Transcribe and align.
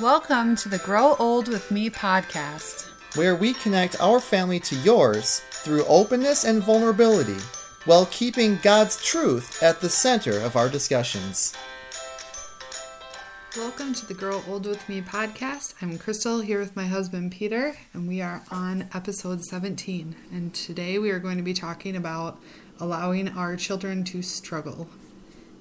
Welcome 0.00 0.56
to 0.56 0.70
the 0.70 0.78
Grow 0.78 1.16
Old 1.18 1.48
with 1.48 1.70
Me 1.70 1.90
podcast. 1.90 2.88
where 3.14 3.36
we 3.36 3.52
connect 3.52 4.00
our 4.00 4.20
family 4.20 4.58
to 4.60 4.74
yours 4.76 5.42
through 5.50 5.84
openness 5.84 6.44
and 6.44 6.62
vulnerability 6.62 7.36
while 7.84 8.06
keeping 8.06 8.58
God's 8.62 9.04
truth 9.04 9.62
at 9.62 9.82
the 9.82 9.90
center 9.90 10.38
of 10.40 10.56
our 10.56 10.70
discussions. 10.70 11.54
Welcome 13.54 13.92
to 13.92 14.06
the 14.06 14.14
Grow 14.14 14.42
Old 14.48 14.66
with 14.66 14.88
Me 14.88 15.02
podcast. 15.02 15.74
I'm 15.82 15.98
Crystal 15.98 16.40
here 16.40 16.58
with 16.58 16.74
my 16.74 16.86
husband 16.86 17.32
Peter, 17.32 17.76
and 17.92 18.08
we 18.08 18.22
are 18.22 18.44
on 18.50 18.88
episode 18.94 19.44
17. 19.44 20.16
And 20.32 20.54
today 20.54 20.98
we 20.98 21.10
are 21.10 21.18
going 21.18 21.36
to 21.36 21.42
be 21.42 21.52
talking 21.52 21.96
about 21.96 22.40
allowing 22.80 23.28
our 23.28 23.56
children 23.56 24.04
to 24.04 24.22
struggle. 24.22 24.88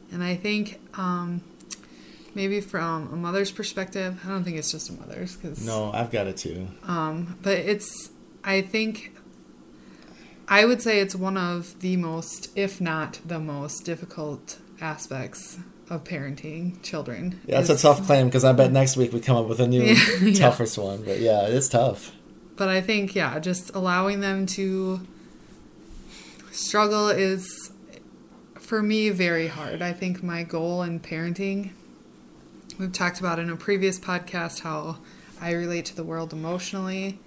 And 0.10 0.24
I 0.24 0.38
think 0.38 0.80
um, 0.98 1.42
maybe 2.36 2.62
from 2.62 3.12
a 3.12 3.16
mother's 3.16 3.52
perspective, 3.52 4.20
I 4.26 4.30
don't 4.30 4.44
think 4.44 4.58
it's 4.58 4.72
just 4.72 4.90
a 4.90 4.94
mother's 4.94 5.36
because 5.36 5.66
No, 5.66 5.92
I've 5.94 6.12
got 6.12 6.28
it 6.28 6.38
too. 6.38 6.68
um, 6.84 7.38
but 7.42 7.58
it's 7.58 8.10
I 8.44 8.62
think 8.62 9.14
I 10.48 10.66
would 10.66 10.82
say 10.82 11.00
it's 11.00 11.16
one 11.16 11.38
of 11.38 11.80
the 11.80 11.96
most, 11.98 12.50
if 12.58 12.82
not 12.82 13.20
the 13.26 13.40
most 13.40 13.86
difficult 13.86 14.58
aspects 14.82 15.60
of 15.90 16.04
parenting 16.04 16.82
children. 16.82 17.40
Yeah, 17.46 17.62
that's 17.62 17.70
a 17.70 17.78
tough 17.78 18.06
claim 18.06 18.26
because 18.28 18.44
I 18.44 18.52
bet 18.54 18.72
next 18.72 18.98
week 18.98 19.14
we 19.14 19.20
come 19.20 19.38
up 19.38 19.48
with 19.48 19.60
a 19.60 19.68
new, 19.68 19.84
Yeah, 19.84 19.96
yeah. 20.22 20.34
toughest 20.34 20.78
one. 20.78 21.04
But 21.04 21.20
yeah, 21.20 21.44
it's 21.48 21.70
tough. 21.70 22.12
But 22.58 22.70
I 22.70 22.82
think 22.82 23.14
yeah, 23.16 23.40
just 23.40 23.74
allowing 23.76 24.20
them 24.22 24.46
to 24.48 25.02
struggle 26.52 27.10
is 27.10 27.72
for 28.60 28.82
me 28.82 29.10
very 29.10 29.48
hard. 29.48 29.82
I 29.82 29.94
think 29.94 30.24
my 30.24 30.44
goal 30.44 30.82
in 30.84 31.00
parenting 31.00 31.72
we've 32.78 32.92
talked 32.92 33.20
about 33.20 33.40
in 33.40 33.50
a 33.50 33.56
previous 33.56 34.00
podcast 34.00 34.62
how 34.62 34.98
I 35.40 35.52
relate 35.52 35.86
to 35.86 35.96
the 35.96 36.04
world 36.04 36.34
emotionally 36.34 37.20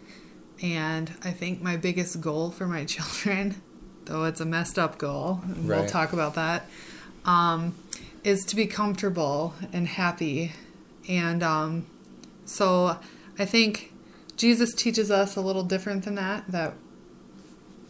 and 0.63 1.13
I 1.23 1.31
think 1.31 1.61
my 1.61 1.77
biggest 1.77 2.21
goal 2.21 2.51
for 2.51 2.67
my 2.67 2.85
children, 2.87 3.61
though 4.05 4.25
it's 4.25 4.41
a 4.41 4.45
messed 4.45 4.79
up 4.79 4.99
goal, 4.99 5.41
and 5.45 5.69
we'll 5.69 5.87
talk 5.87 6.13
about 6.13 6.35
that, 6.35 6.69
um, 7.25 7.75
is 8.23 8.45
to 8.47 8.57
be 8.57 8.67
comfortable 8.67 9.55
and 9.73 9.89
happy. 9.89 10.53
And 11.09 11.43
um, 11.43 11.87
so 12.45 12.99
I 13.39 13.45
think 13.45 13.93
Jesus 14.37 14.75
teaches 14.75 15.11
us 15.11 15.37
a 15.37 15.41
little 15.41 15.65
different 15.65 16.05
than 16.05 16.15
that, 16.15 16.45
that 16.49 16.75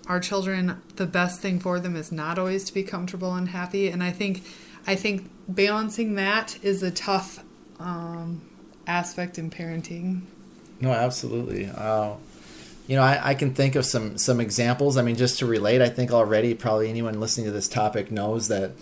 our 0.07 0.21
children 0.21 0.83
the 0.97 1.07
best 1.07 1.41
thing 1.41 1.59
for 1.59 1.81
them 1.81 1.97
is 1.97 2.13
not 2.13 2.39
always 2.39 2.65
to 2.65 2.75
be 2.75 2.83
comfortable 2.83 3.35
and 3.35 3.49
happy 3.49 3.89
and 3.89 4.03
i 4.03 4.11
think 4.11 4.43
i 4.87 4.95
think 4.95 5.31
balancing 5.53 6.15
that 6.15 6.59
is 6.63 6.83
a 6.83 6.91
tough 6.91 7.45
um, 7.79 8.43
aspect 8.87 9.39
in 9.39 9.51
parenting 9.51 10.23
No, 10.81 10.91
absolutely. 10.93 11.67
Uh, 11.67 12.15
you 12.87 12.97
know, 12.97 13.03
I, 13.03 13.31
I 13.31 13.35
can 13.35 13.55
think 13.55 13.77
of 13.77 13.87
some 13.87 14.19
some 14.19 14.41
examples. 14.41 14.97
I 14.97 15.03
mean, 15.03 15.17
just 15.17 15.39
to 15.39 15.47
relate, 15.47 15.81
I 15.81 15.89
think 15.89 16.13
already 16.13 16.55
probably 16.55 16.91
anyone 16.91 17.19
listening 17.21 17.47
to 17.47 17.53
this 17.53 17.69
topic 17.69 18.11
knows 18.11 18.49
that 18.49 18.73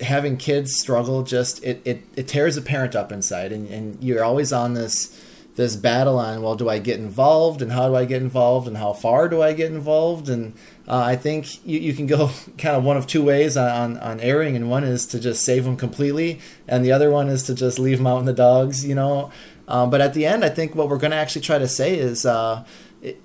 having 0.00 0.36
kids 0.36 0.76
struggle 0.76 1.24
just 1.24 1.62
it, 1.64 1.82
it, 1.84 2.04
it 2.16 2.28
tears 2.28 2.56
a 2.56 2.62
parent 2.62 2.94
up 2.94 3.12
inside, 3.12 3.52
and, 3.52 3.68
and 3.68 4.02
you're 4.02 4.24
always 4.24 4.52
on 4.52 4.74
this 4.74 5.20
this 5.56 5.76
battle 5.76 6.18
on 6.18 6.42
well, 6.42 6.56
do 6.56 6.68
I 6.68 6.78
get 6.78 6.98
involved, 6.98 7.62
and 7.62 7.72
how 7.72 7.88
do 7.88 7.94
I 7.94 8.04
get 8.04 8.22
involved, 8.22 8.66
and 8.66 8.76
how 8.76 8.92
far 8.92 9.28
do 9.28 9.40
I 9.40 9.52
get 9.52 9.70
involved, 9.70 10.28
and 10.28 10.54
uh, 10.88 10.98
I 10.98 11.16
think 11.16 11.64
you, 11.64 11.78
you 11.78 11.94
can 11.94 12.06
go 12.06 12.30
kind 12.58 12.76
of 12.76 12.84
one 12.84 12.96
of 12.96 13.06
two 13.06 13.22
ways 13.22 13.56
on, 13.56 13.96
on, 13.98 14.20
erring, 14.20 14.56
and 14.56 14.68
one 14.68 14.84
is 14.84 15.06
to 15.06 15.20
just 15.20 15.44
save 15.44 15.64
them 15.64 15.76
completely, 15.76 16.40
and 16.66 16.84
the 16.84 16.92
other 16.92 17.10
one 17.10 17.28
is 17.28 17.44
to 17.44 17.54
just 17.54 17.78
leave 17.78 17.98
them 17.98 18.06
out 18.06 18.18
in 18.18 18.24
the 18.24 18.32
dogs, 18.32 18.84
you 18.84 18.94
know. 18.94 19.30
Um, 19.68 19.90
but 19.90 20.00
at 20.00 20.12
the 20.12 20.26
end, 20.26 20.44
I 20.44 20.48
think 20.48 20.74
what 20.74 20.88
we're 20.88 20.98
going 20.98 21.12
to 21.12 21.16
actually 21.16 21.42
try 21.42 21.58
to 21.58 21.68
say 21.68 21.96
is, 21.96 22.26
uh, 22.26 22.64
it, 23.00 23.20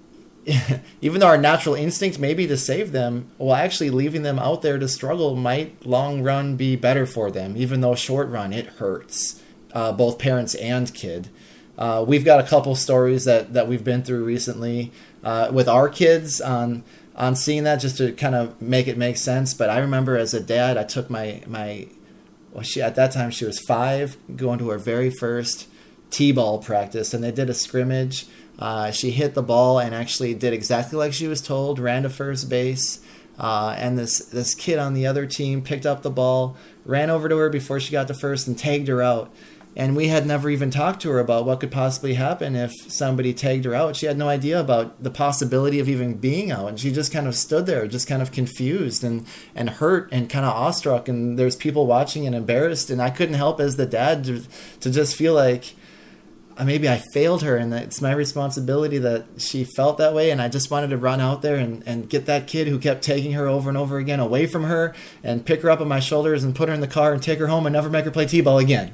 even 1.02 1.20
though 1.20 1.28
our 1.28 1.38
natural 1.38 1.76
instinct 1.76 2.20
may 2.20 2.34
be 2.34 2.46
to 2.48 2.58
save 2.58 2.92
them, 2.92 3.32
well, 3.40 3.56
actually 3.56 3.90
leaving 3.90 4.22
them 4.22 4.38
out 4.38 4.62
there 4.62 4.78
to 4.78 4.88
struggle 4.88 5.36
might 5.36 5.86
long 5.86 6.22
run 6.22 6.56
be 6.56 6.76
better 6.76 7.06
for 7.06 7.32
them, 7.32 7.58
even 7.58 7.82
though 7.82 7.96
short 7.96 8.30
run 8.30 8.54
it 8.54 8.68
hurts, 8.68 9.42
uh, 9.74 9.92
both 9.92 10.20
parents 10.20 10.54
and 10.56 10.94
kid. 10.94 11.30
Uh, 11.80 12.04
we've 12.06 12.26
got 12.26 12.42
a 12.42 12.44
couple 12.44 12.76
stories 12.76 13.24
that, 13.24 13.54
that 13.54 13.68
we've 13.68 13.86
been 13.86 14.04
through 14.04 14.26
recently 14.26 14.92
uh, 15.24 15.50
with 15.52 15.68
our 15.68 15.90
kids 15.90 16.42
on 16.42 16.84
on 17.16 17.36
seeing 17.36 17.64
that 17.66 17.78
just 17.78 17.98
to 17.98 18.14
kind 18.14 18.34
of 18.34 18.62
make 18.62 18.88
it 18.88 18.98
make 18.98 19.18
sense. 19.18 19.54
But 19.54 19.70
I 19.70 19.80
remember 19.80 20.18
as 20.18 20.34
a 20.34 20.40
dad, 20.40 20.78
I 20.78 20.84
took 20.84 21.10
my 21.10 21.42
my 21.48 21.88
well, 22.52 22.64
she 22.64 22.82
at 22.82 22.96
that 22.96 23.12
time 23.12 23.32
she 23.32 23.46
was 23.46 23.60
five, 23.60 24.18
going 24.36 24.60
to 24.60 24.70
her 24.70 24.78
very 24.78 25.10
first 25.10 25.68
t-ball 26.12 26.60
practice, 26.60 27.14
and 27.14 27.24
they 27.24 27.32
did 27.32 27.50
a 27.50 27.54
scrimmage. 27.54 28.26
Uh, 28.58 28.92
she 28.92 29.12
hit 29.12 29.34
the 29.34 29.42
ball 29.42 29.80
and 29.80 29.96
actually 29.96 30.34
did 30.34 30.52
exactly 30.54 30.98
like 30.98 31.14
she 31.14 31.28
was 31.28 31.42
told, 31.42 31.80
ran 31.80 32.04
to 32.04 32.10
first 32.10 32.50
base. 32.50 33.00
Uh, 33.38 33.74
and 33.78 33.98
this 33.98 34.20
this 34.20 34.54
kid 34.54 34.78
on 34.78 34.94
the 34.94 35.08
other 35.08 35.26
team 35.26 35.62
picked 35.62 35.86
up 35.86 36.02
the 36.02 36.10
ball, 36.10 36.58
ran 36.84 37.10
over 37.10 37.30
to 37.30 37.38
her 37.38 37.50
before 37.50 37.80
she 37.80 37.92
got 37.92 38.08
to 38.08 38.14
first, 38.14 38.48
and 38.48 38.58
tagged 38.58 38.90
her 38.90 39.02
out. 39.02 39.32
And 39.76 39.96
we 39.96 40.08
had 40.08 40.26
never 40.26 40.50
even 40.50 40.72
talked 40.72 41.02
to 41.04 41.10
her 41.12 41.20
about 41.20 41.46
what 41.46 41.60
could 41.60 41.72
possibly 41.72 42.16
happen 42.16 42.56
if 42.56 42.74
somebody 42.92 43.34
tagged 43.34 43.66
her 43.66 43.76
out. 43.76 43.96
She 43.96 44.08
had 44.08 44.18
no 44.18 44.28
idea 44.28 44.60
about 44.60 45.02
the 45.02 45.12
possibility 45.12 45.80
of 45.80 45.88
even 45.88 46.16
being 46.16 46.52
out, 46.52 46.68
and 46.68 46.80
she 46.80 46.92
just 46.92 47.14
kind 47.14 47.28
of 47.28 47.36
stood 47.36 47.66
there, 47.66 47.88
just 47.88 48.08
kind 48.08 48.22
of 48.22 48.32
confused 48.32 49.04
and 49.04 49.26
and 49.56 49.70
hurt 49.70 50.10
and 50.12 50.30
kind 50.30 50.46
of 50.46 50.54
awestruck. 50.54 51.08
And 51.08 51.38
there's 51.38 51.56
people 51.56 51.86
watching 51.86 52.26
and 52.26 52.36
embarrassed, 52.36 52.90
and 52.90 53.02
I 53.02 53.10
couldn't 53.10 53.36
help 53.36 53.60
as 53.60 53.78
the 53.78 53.86
dad 53.86 54.24
to, 54.26 54.42
to 54.80 54.90
just 54.90 55.16
feel 55.16 55.36
like 55.36 55.76
uh, 56.60 56.66
maybe 56.66 56.90
I 56.90 57.02
failed 57.14 57.42
her 57.44 57.56
and 57.56 57.72
that 57.72 57.84
it's 57.84 58.02
my 58.02 58.12
responsibility 58.12 58.98
that 58.98 59.26
she 59.38 59.64
felt 59.64 59.98
that 59.98 60.14
way 60.14 60.30
and 60.30 60.42
I 60.42 60.50
just 60.50 60.70
wanted 60.70 60.90
to 60.90 60.98
run 60.98 61.22
out 61.22 61.42
there 61.42 61.56
and, 61.56 61.82
and 61.86 62.10
get 62.10 62.26
that 62.26 62.48
kid 62.48 62.68
who 62.68 62.78
kept 62.78 63.02
taking 63.02 63.32
her 63.32 63.48
over 63.48 63.70
and 63.70 63.78
over 63.78 63.98
again 63.98 64.20
away 64.20 64.46
from 64.46 64.66
her 64.66 64.94
and 65.24 65.46
pick 65.46 65.62
her 65.62 65.70
up 65.70 65.80
on 65.80 65.88
my 65.88 66.02
shoulders 66.02 66.44
and 66.44 66.54
put 66.54 66.68
her 66.68 66.76
in 66.76 66.82
the 66.82 66.88
car 66.88 67.14
and 67.14 67.24
take 67.24 67.40
her 67.40 67.48
home 67.48 67.66
and 67.66 67.72
never 67.72 67.90
make 67.90 68.04
her 68.04 68.12
play 68.12 68.26
t-ball 68.26 68.58
again. 68.58 68.92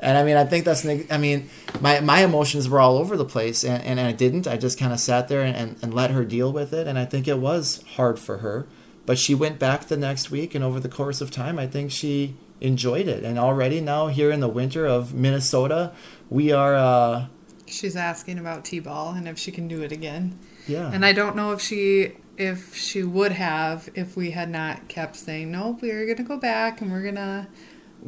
And 0.00 0.16
I 0.16 0.22
mean, 0.22 0.36
I 0.36 0.44
think 0.44 0.64
that's, 0.64 0.86
I 0.86 1.18
mean, 1.18 1.50
my, 1.80 2.00
my 2.00 2.22
emotions 2.22 2.68
were 2.68 2.80
all 2.80 2.98
over 2.98 3.16
the 3.16 3.24
place 3.24 3.64
and, 3.64 3.82
and 3.82 4.00
I 4.00 4.12
didn't. 4.12 4.46
I 4.46 4.56
just 4.56 4.78
kind 4.78 4.92
of 4.92 5.00
sat 5.00 5.28
there 5.28 5.42
and, 5.42 5.56
and, 5.56 5.76
and 5.82 5.94
let 5.94 6.12
her 6.12 6.24
deal 6.24 6.52
with 6.52 6.72
it. 6.72 6.86
And 6.86 6.98
I 6.98 7.04
think 7.04 7.26
it 7.26 7.38
was 7.38 7.82
hard 7.96 8.18
for 8.18 8.38
her. 8.38 8.68
But 9.06 9.18
she 9.18 9.34
went 9.34 9.58
back 9.58 9.86
the 9.86 9.96
next 9.96 10.30
week 10.30 10.54
and 10.54 10.62
over 10.62 10.78
the 10.78 10.88
course 10.88 11.20
of 11.20 11.30
time, 11.30 11.58
I 11.58 11.66
think 11.66 11.90
she 11.90 12.36
enjoyed 12.60 13.08
it. 13.08 13.24
And 13.24 13.38
already 13.38 13.80
now 13.80 14.06
here 14.08 14.30
in 14.30 14.40
the 14.40 14.48
winter 14.48 14.86
of 14.86 15.14
Minnesota, 15.14 15.92
we 16.30 16.52
are, 16.52 16.76
uh, 16.76 17.26
she's 17.70 17.96
asking 17.96 18.38
about 18.38 18.64
t-ball 18.64 19.14
and 19.14 19.28
if 19.28 19.38
she 19.38 19.52
can 19.52 19.68
do 19.68 19.82
it 19.82 19.92
again 19.92 20.38
yeah. 20.66 20.90
and 20.92 21.04
i 21.04 21.12
don't 21.12 21.36
know 21.36 21.52
if 21.52 21.60
she 21.60 22.12
if 22.36 22.74
she 22.74 23.02
would 23.02 23.32
have 23.32 23.88
if 23.94 24.16
we 24.16 24.30
had 24.30 24.48
not 24.48 24.88
kept 24.88 25.16
saying 25.16 25.50
nope 25.50 25.82
we're 25.82 26.06
gonna 26.06 26.26
go 26.26 26.36
back 26.36 26.80
and 26.80 26.90
we're 26.90 27.02
gonna 27.02 27.48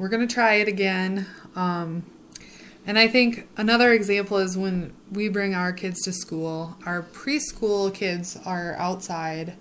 we're 0.01 0.09
gonna 0.09 0.27
try 0.27 0.55
it 0.55 0.67
again 0.67 1.27
um, 1.55 2.03
and 2.87 2.99
i 2.99 3.07
think 3.07 3.47
another 3.57 3.93
example 3.93 4.39
is 4.39 4.57
when 4.57 4.93
we 5.13 5.29
bring 5.29 5.55
our 5.55 5.73
kids 5.73 6.01
to 6.01 6.13
school 6.13 6.77
our 6.87 7.03
preschool 7.03 7.93
kids 7.93 8.39
are 8.47 8.75
outside 8.79 9.55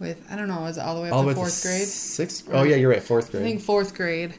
with 0.00 0.26
i 0.30 0.34
don't 0.34 0.48
know 0.48 0.66
is 0.66 0.76
it 0.76 0.80
all 0.80 0.96
the 0.96 1.00
way 1.00 1.08
up 1.08 1.14
all 1.14 1.22
to 1.22 1.28
to 1.28 1.34
fourth 1.36 1.62
grade 1.62 1.86
Sixth? 2.16 2.48
Oh, 2.50 2.62
yeah, 2.62 2.76
you're 2.76 2.90
right. 2.90 3.02
Fourth 3.02 3.30
grade. 3.30 3.42
I 3.42 3.46
think 3.46 3.60
fourth 3.60 3.94
grade. 3.94 4.34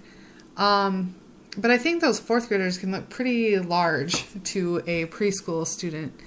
Um, 0.56 1.16
but 1.56 1.70
I 1.70 1.78
think 1.78 2.02
those 2.02 2.20
fourth 2.20 2.48
graders 2.48 2.80
can 2.80 2.92
look 2.92 3.10
pretty 3.10 3.60
large 3.60 4.26
to 4.46 4.82
a 4.88 5.06
preschool 5.06 5.66
student. 5.68 6.20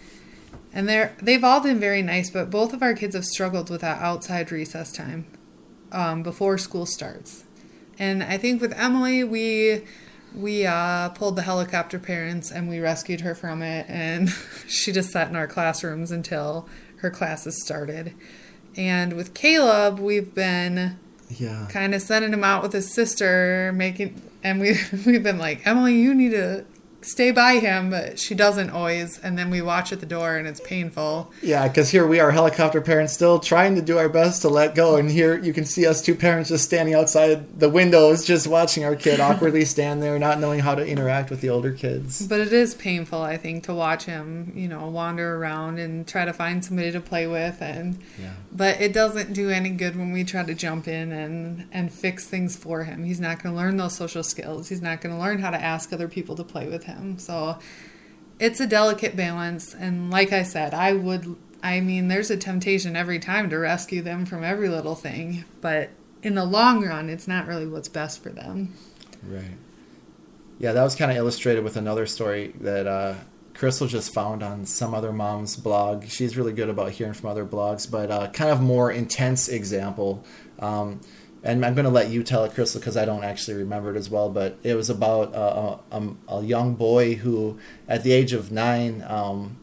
And 0.72 0.88
they're 0.88 1.16
they've 1.20 1.42
all 1.42 1.60
been 1.60 1.80
very 1.80 2.02
nice, 2.02 2.30
but 2.30 2.50
both 2.50 2.72
of 2.72 2.82
our 2.82 2.94
kids 2.94 3.16
have 3.16 3.24
struggled 3.24 3.68
with 3.68 3.80
that 3.80 4.00
outside 4.00 4.52
recess 4.52 4.92
time 4.92 5.26
um, 5.90 6.22
before 6.22 6.58
school 6.58 6.86
starts. 6.86 7.44
And 8.00 8.22
I 8.22 8.38
think 8.38 8.62
with 8.62 8.72
Emily, 8.72 9.22
we 9.22 9.82
we 10.34 10.64
uh, 10.64 11.10
pulled 11.10 11.36
the 11.36 11.42
helicopter 11.42 11.98
parents 11.98 12.50
and 12.50 12.68
we 12.68 12.80
rescued 12.80 13.20
her 13.20 13.34
from 13.34 13.62
it, 13.62 13.84
and 13.88 14.30
she 14.66 14.90
just 14.90 15.10
sat 15.10 15.28
in 15.28 15.36
our 15.36 15.46
classrooms 15.46 16.10
until 16.10 16.66
her 16.96 17.10
classes 17.10 17.62
started. 17.62 18.14
And 18.74 19.12
with 19.12 19.34
Caleb, 19.34 19.98
we've 19.98 20.34
been 20.34 20.98
yeah. 21.28 21.66
kind 21.70 21.94
of 21.94 22.00
sending 22.00 22.32
him 22.32 22.42
out 22.42 22.62
with 22.62 22.72
his 22.72 22.92
sister, 22.92 23.70
making, 23.74 24.22
and 24.42 24.60
we 24.60 24.78
we've 25.06 25.22
been 25.22 25.38
like, 25.38 25.66
Emily, 25.66 26.00
you 26.00 26.14
need 26.14 26.30
to 26.30 26.64
stay 27.02 27.30
by 27.30 27.54
him, 27.58 27.90
but 27.90 28.18
she 28.18 28.34
doesn't 28.34 28.70
always. 28.70 29.18
And 29.18 29.38
then 29.38 29.50
we 29.50 29.62
watch 29.62 29.92
at 29.92 30.00
the 30.00 30.06
door, 30.06 30.36
and 30.36 30.46
it's 30.46 30.60
painful. 30.60 31.32
Yeah, 31.42 31.66
because 31.68 31.90
here 31.90 32.06
we 32.06 32.20
are, 32.20 32.30
helicopter 32.30 32.80
parents, 32.80 33.12
still 33.12 33.38
trying 33.38 33.74
to 33.76 33.82
do 33.82 33.98
our 33.98 34.08
best 34.08 34.42
to 34.42 34.48
let 34.48 34.74
go. 34.74 34.96
And 34.96 35.10
here 35.10 35.38
you 35.38 35.52
can 35.52 35.64
see 35.64 35.86
us 35.86 36.02
two 36.02 36.14
parents 36.14 36.50
just 36.50 36.64
standing 36.64 36.94
outside 36.94 37.58
the 37.58 37.68
windows, 37.68 38.24
just 38.24 38.46
watching 38.46 38.84
our 38.84 38.96
kid 38.96 39.20
awkwardly 39.20 39.64
stand 39.64 40.02
there, 40.02 40.18
not 40.18 40.38
knowing 40.40 40.60
how 40.60 40.74
to 40.74 40.86
interact 40.86 41.30
with 41.30 41.40
the 41.40 41.48
older 41.48 41.72
kids. 41.72 42.26
But 42.26 42.40
it 42.40 42.52
is 42.52 42.74
painful, 42.74 43.22
I 43.22 43.36
think, 43.36 43.64
to 43.64 43.74
watch 43.74 44.04
him, 44.04 44.52
you 44.54 44.68
know, 44.68 44.86
wander 44.88 45.36
around 45.36 45.78
and 45.78 46.06
try 46.06 46.24
to 46.24 46.32
find 46.32 46.64
somebody 46.64 46.92
to 46.92 47.00
play 47.00 47.26
with. 47.26 47.60
And 47.60 47.98
Yeah. 48.20 48.30
but 48.52 48.80
it 48.80 48.92
doesn't 48.92 49.32
do 49.32 49.48
any 49.50 49.70
good 49.70 49.96
when 49.96 50.12
we 50.12 50.24
try 50.24 50.42
to 50.42 50.54
jump 50.54 50.86
in 50.88 51.12
and 51.12 51.66
and 51.72 51.92
fix 51.92 52.26
things 52.26 52.56
for 52.56 52.84
him. 52.84 53.04
He's 53.04 53.20
not 53.20 53.42
going 53.42 53.54
to 53.54 53.58
learn 53.60 53.76
those 53.76 53.94
social 53.94 54.22
skills. 54.22 54.68
He's 54.68 54.82
not 54.82 55.00
going 55.00 55.14
to 55.14 55.20
learn 55.20 55.38
how 55.38 55.50
to 55.50 55.60
ask 55.62 55.92
other 55.92 56.08
people 56.08 56.34
to 56.36 56.44
play 56.44 56.66
with 56.68 56.84
him. 56.84 56.89
Him. 56.90 57.18
So 57.18 57.58
it's 58.38 58.60
a 58.60 58.66
delicate 58.66 59.16
balance. 59.16 59.74
And 59.74 60.10
like 60.10 60.32
I 60.32 60.42
said, 60.42 60.74
I 60.74 60.92
would, 60.92 61.36
I 61.62 61.80
mean, 61.80 62.08
there's 62.08 62.30
a 62.30 62.36
temptation 62.36 62.96
every 62.96 63.18
time 63.18 63.50
to 63.50 63.58
rescue 63.58 64.02
them 64.02 64.26
from 64.26 64.44
every 64.44 64.68
little 64.68 64.94
thing. 64.94 65.44
But 65.60 65.90
in 66.22 66.34
the 66.34 66.44
long 66.44 66.84
run, 66.84 67.08
it's 67.08 67.28
not 67.28 67.46
really 67.46 67.66
what's 67.66 67.88
best 67.88 68.22
for 68.22 68.30
them. 68.30 68.74
Right. 69.22 69.56
Yeah, 70.58 70.72
that 70.72 70.82
was 70.82 70.94
kind 70.94 71.10
of 71.10 71.16
illustrated 71.16 71.64
with 71.64 71.76
another 71.76 72.06
story 72.06 72.52
that 72.60 72.86
uh, 72.86 73.14
Crystal 73.54 73.86
just 73.86 74.12
found 74.14 74.42
on 74.42 74.66
some 74.66 74.94
other 74.94 75.12
mom's 75.12 75.56
blog. 75.56 76.06
She's 76.06 76.36
really 76.36 76.52
good 76.52 76.68
about 76.68 76.92
hearing 76.92 77.14
from 77.14 77.30
other 77.30 77.44
blogs, 77.44 77.90
but 77.90 78.10
uh, 78.10 78.28
kind 78.28 78.50
of 78.50 78.60
more 78.60 78.90
intense 78.90 79.48
example. 79.48 80.24
Um, 80.58 81.00
and 81.42 81.64
I'm 81.64 81.74
going 81.74 81.84
to 81.84 81.90
let 81.90 82.10
you 82.10 82.22
tell 82.22 82.44
it, 82.44 82.52
Crystal, 82.52 82.80
because 82.80 82.96
I 82.96 83.04
don't 83.04 83.24
actually 83.24 83.56
remember 83.56 83.94
it 83.94 83.96
as 83.96 84.10
well. 84.10 84.28
But 84.28 84.58
it 84.62 84.74
was 84.74 84.90
about 84.90 85.34
a, 85.34 85.78
a, 86.28 86.42
young 86.42 86.74
boy 86.74 87.14
who, 87.14 87.58
at 87.88 88.02
the 88.02 88.12
age 88.12 88.32
of 88.32 88.52
nine, 88.52 89.04
um, 89.06 89.58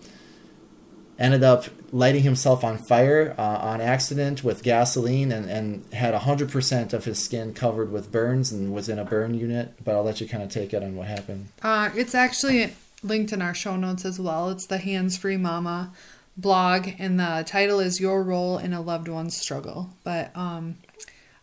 ended 1.20 1.44
up 1.44 1.66
lighting 1.92 2.24
himself 2.24 2.64
on 2.64 2.78
fire 2.78 3.34
uh, 3.38 3.42
on 3.42 3.82
accident 3.82 4.44
with 4.44 4.64
gasoline 4.64 5.32
and, 5.32 5.50
and 5.50 5.94
had 5.94 6.14
100% 6.14 6.94
of 6.94 7.06
his 7.06 7.24
skin 7.24 7.54
covered 7.54 7.92
with 7.92 8.12
burns 8.12 8.52
and 8.52 8.74
was 8.74 8.90
in 8.90 9.00
a 9.00 9.06
burn 9.06 9.34
unit. 9.34 9.74
But 9.84 9.96
I'll 9.96 10.04
let 10.04 10.20
you 10.20 10.28
kind 10.28 10.44
of 10.44 10.50
take 10.50 10.74
it 10.74 10.84
on 10.84 10.96
what 10.96 11.08
happened. 11.08 11.50
Uh, 11.62 11.90
it's 11.96 12.16
actually 12.16 12.74
linked 13.04 13.32
in 13.32 13.42
our 13.42 13.54
show 13.54 13.76
notes 13.76 14.04
as 14.04 14.20
well. 14.20 14.50
It's 14.50 14.66
the 14.66 14.80
Hands 14.80 15.16
Free 15.16 15.38
Mama 15.38 15.92
blog, 16.36 16.90
and 17.00 17.20
the 17.20 17.44
title 17.48 17.80
is 17.80 18.00
Your 18.00 18.24
Role 18.24 18.58
in 18.58 18.74
a 18.74 18.82
Loved 18.82 19.08
One's 19.08 19.36
Struggle. 19.36 19.90
But 20.04 20.36
um, 20.36 20.78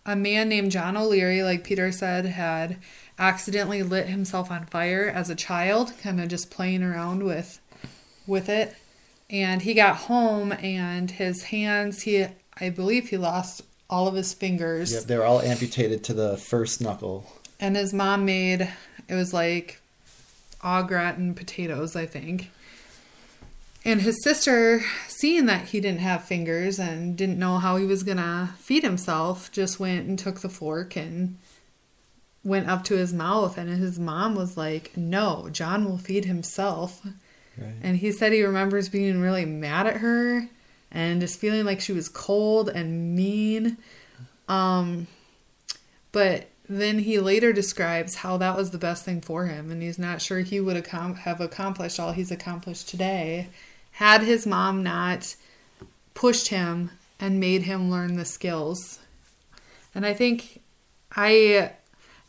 a 0.07 0.17
man 0.17 0.49
named 0.49 0.71
John 0.71 0.97
O'Leary, 0.97 1.43
like 1.43 1.65
Peter 1.65 1.91
said, 1.91 2.27
had 2.27 2.79
accidentally 3.19 3.83
lit 3.83 4.09
himself 4.09 4.51
on 4.51 4.67
fire 4.67 5.07
as 5.07 5.31
a 5.31 5.35
child, 5.35 5.93
kind 6.03 6.21
of 6.21 6.29
just 6.29 6.51
playing 6.51 6.83
around 6.83 7.23
with 7.23 7.61
with 8.27 8.49
it. 8.49 8.77
And 9.31 9.63
he 9.63 9.75
got 9.75 9.97
home 9.97 10.53
and 10.53 11.11
his 11.11 11.45
hands, 11.45 12.03
he 12.03 12.27
I 12.61 12.71
believe 12.71 13.09
he 13.09 13.17
lost 13.17 13.63
all 13.91 14.07
of 14.07 14.15
his 14.15 14.33
fingers. 14.35 14.93
Yep, 14.93 15.05
they 15.05 15.17
were 15.17 15.25
all 15.25 15.41
amputated 15.41 16.05
to 16.05 16.15
the 16.15 16.37
first 16.37 16.81
knuckle. 16.81 17.31
And 17.59 17.77
his 17.77 17.93
mom 17.93 18.25
made 18.25 18.73
it 19.09 19.15
was 19.15 19.33
like 19.33 19.81
au 20.63 20.83
gratin 20.83 21.35
potatoes, 21.35 21.97
I 21.97 22.07
think. 22.07 22.51
And 23.85 24.01
his 24.01 24.23
sister, 24.23 24.83
seeing 25.09 25.45
that 25.47 25.69
he 25.69 25.81
didn't 25.81 26.01
have 26.01 26.25
fingers 26.25 26.79
and 26.79 27.17
didn't 27.17 27.39
know 27.39 27.59
how 27.59 27.77
he 27.77 27.85
was 27.85 28.03
going 28.03 28.17
to 28.17 28.51
feed 28.59 28.83
himself, 28.83 29.53
just 29.53 29.79
went 29.79 30.09
and 30.09 30.19
took 30.19 30.41
the 30.41 30.49
fork 30.49 30.97
and 30.97 31.39
went 32.43 32.69
up 32.69 32.83
to 32.85 32.97
his 32.97 33.13
mouth. 33.13 33.59
And 33.59 33.69
his 33.69 33.99
mom 33.99 34.35
was 34.35 34.57
like, 34.57 34.97
No, 34.97 35.51
John 35.53 35.85
will 35.85 35.99
feed 35.99 36.25
himself. 36.25 37.07
Right. 37.59 37.75
And 37.83 37.99
he 37.99 38.11
said 38.11 38.33
he 38.33 38.43
remembers 38.43 38.89
being 38.89 39.21
really 39.21 39.45
mad 39.45 39.87
at 39.87 39.99
her 39.99 40.49
and 40.91 41.21
just 41.21 41.39
feeling 41.39 41.67
like 41.67 41.81
she 41.81 41.93
was 41.93 42.09
cold 42.09 42.71
and 42.71 43.15
mean. 43.15 43.77
Um, 44.49 45.09
but 46.11 46.49
then 46.69 47.01
he 47.01 47.19
later 47.19 47.53
describes 47.53 48.17
how 48.17 48.39
that 48.39 48.57
was 48.57 48.71
the 48.71 48.79
best 48.79 49.05
thing 49.05 49.21
for 49.21 49.47
him, 49.47 49.71
and 49.71 49.83
he's 49.83 49.99
not 49.99 50.23
sure 50.23 50.41
he 50.41 50.61
would 50.61 50.77
have 50.77 51.41
accomplished 51.41 52.01
all 52.01 52.13
he's 52.13 52.31
accomplished 52.31 52.89
today 52.89 53.49
had 53.95 54.23
his 54.23 54.47
mom 54.47 54.83
not 54.83 55.37
pushed 56.15 56.49
him 56.49 56.91
and 57.21 57.41
made 57.41 57.63
him 57.63 57.91
learn 57.91 58.17
the 58.17 58.25
skills. 58.25 59.01
And 59.95 60.05
I 60.05 60.13
think 60.15 60.61
I, 61.15 61.73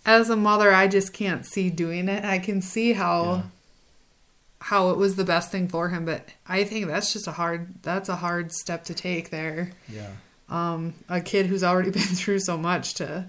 as 0.06 0.30
a 0.30 0.36
mother, 0.36 0.74
I 0.74 0.88
just 0.88 1.14
can't 1.14 1.46
see 1.46 1.70
doing 1.70 2.08
it. 2.08 2.24
I 2.24 2.40
can 2.40 2.62
see 2.62 2.94
how. 2.94 3.24
Yeah. 3.24 3.42
How 4.62 4.90
it 4.90 4.98
was 4.98 5.16
the 5.16 5.26
best 5.26 5.52
thing 5.52 5.68
for 5.68 5.90
him, 5.90 6.06
but 6.06 6.28
I 6.48 6.64
think 6.64 6.88
that's 6.88 7.14
just 7.14 7.28
a 7.28 7.34
hard 7.34 7.84
that's 7.84 8.10
a 8.10 8.16
hard 8.16 8.52
step 8.52 8.84
to 8.86 8.96
take 8.96 9.30
there. 9.30 9.74
Yeah. 9.88 10.10
Um, 10.50 10.96
a 11.08 11.22
kid 11.22 11.46
who's 11.46 11.64
already 11.64 11.92
been 11.92 12.02
through 12.02 12.40
so 12.40 12.58
much 12.58 12.96
to 12.96 13.28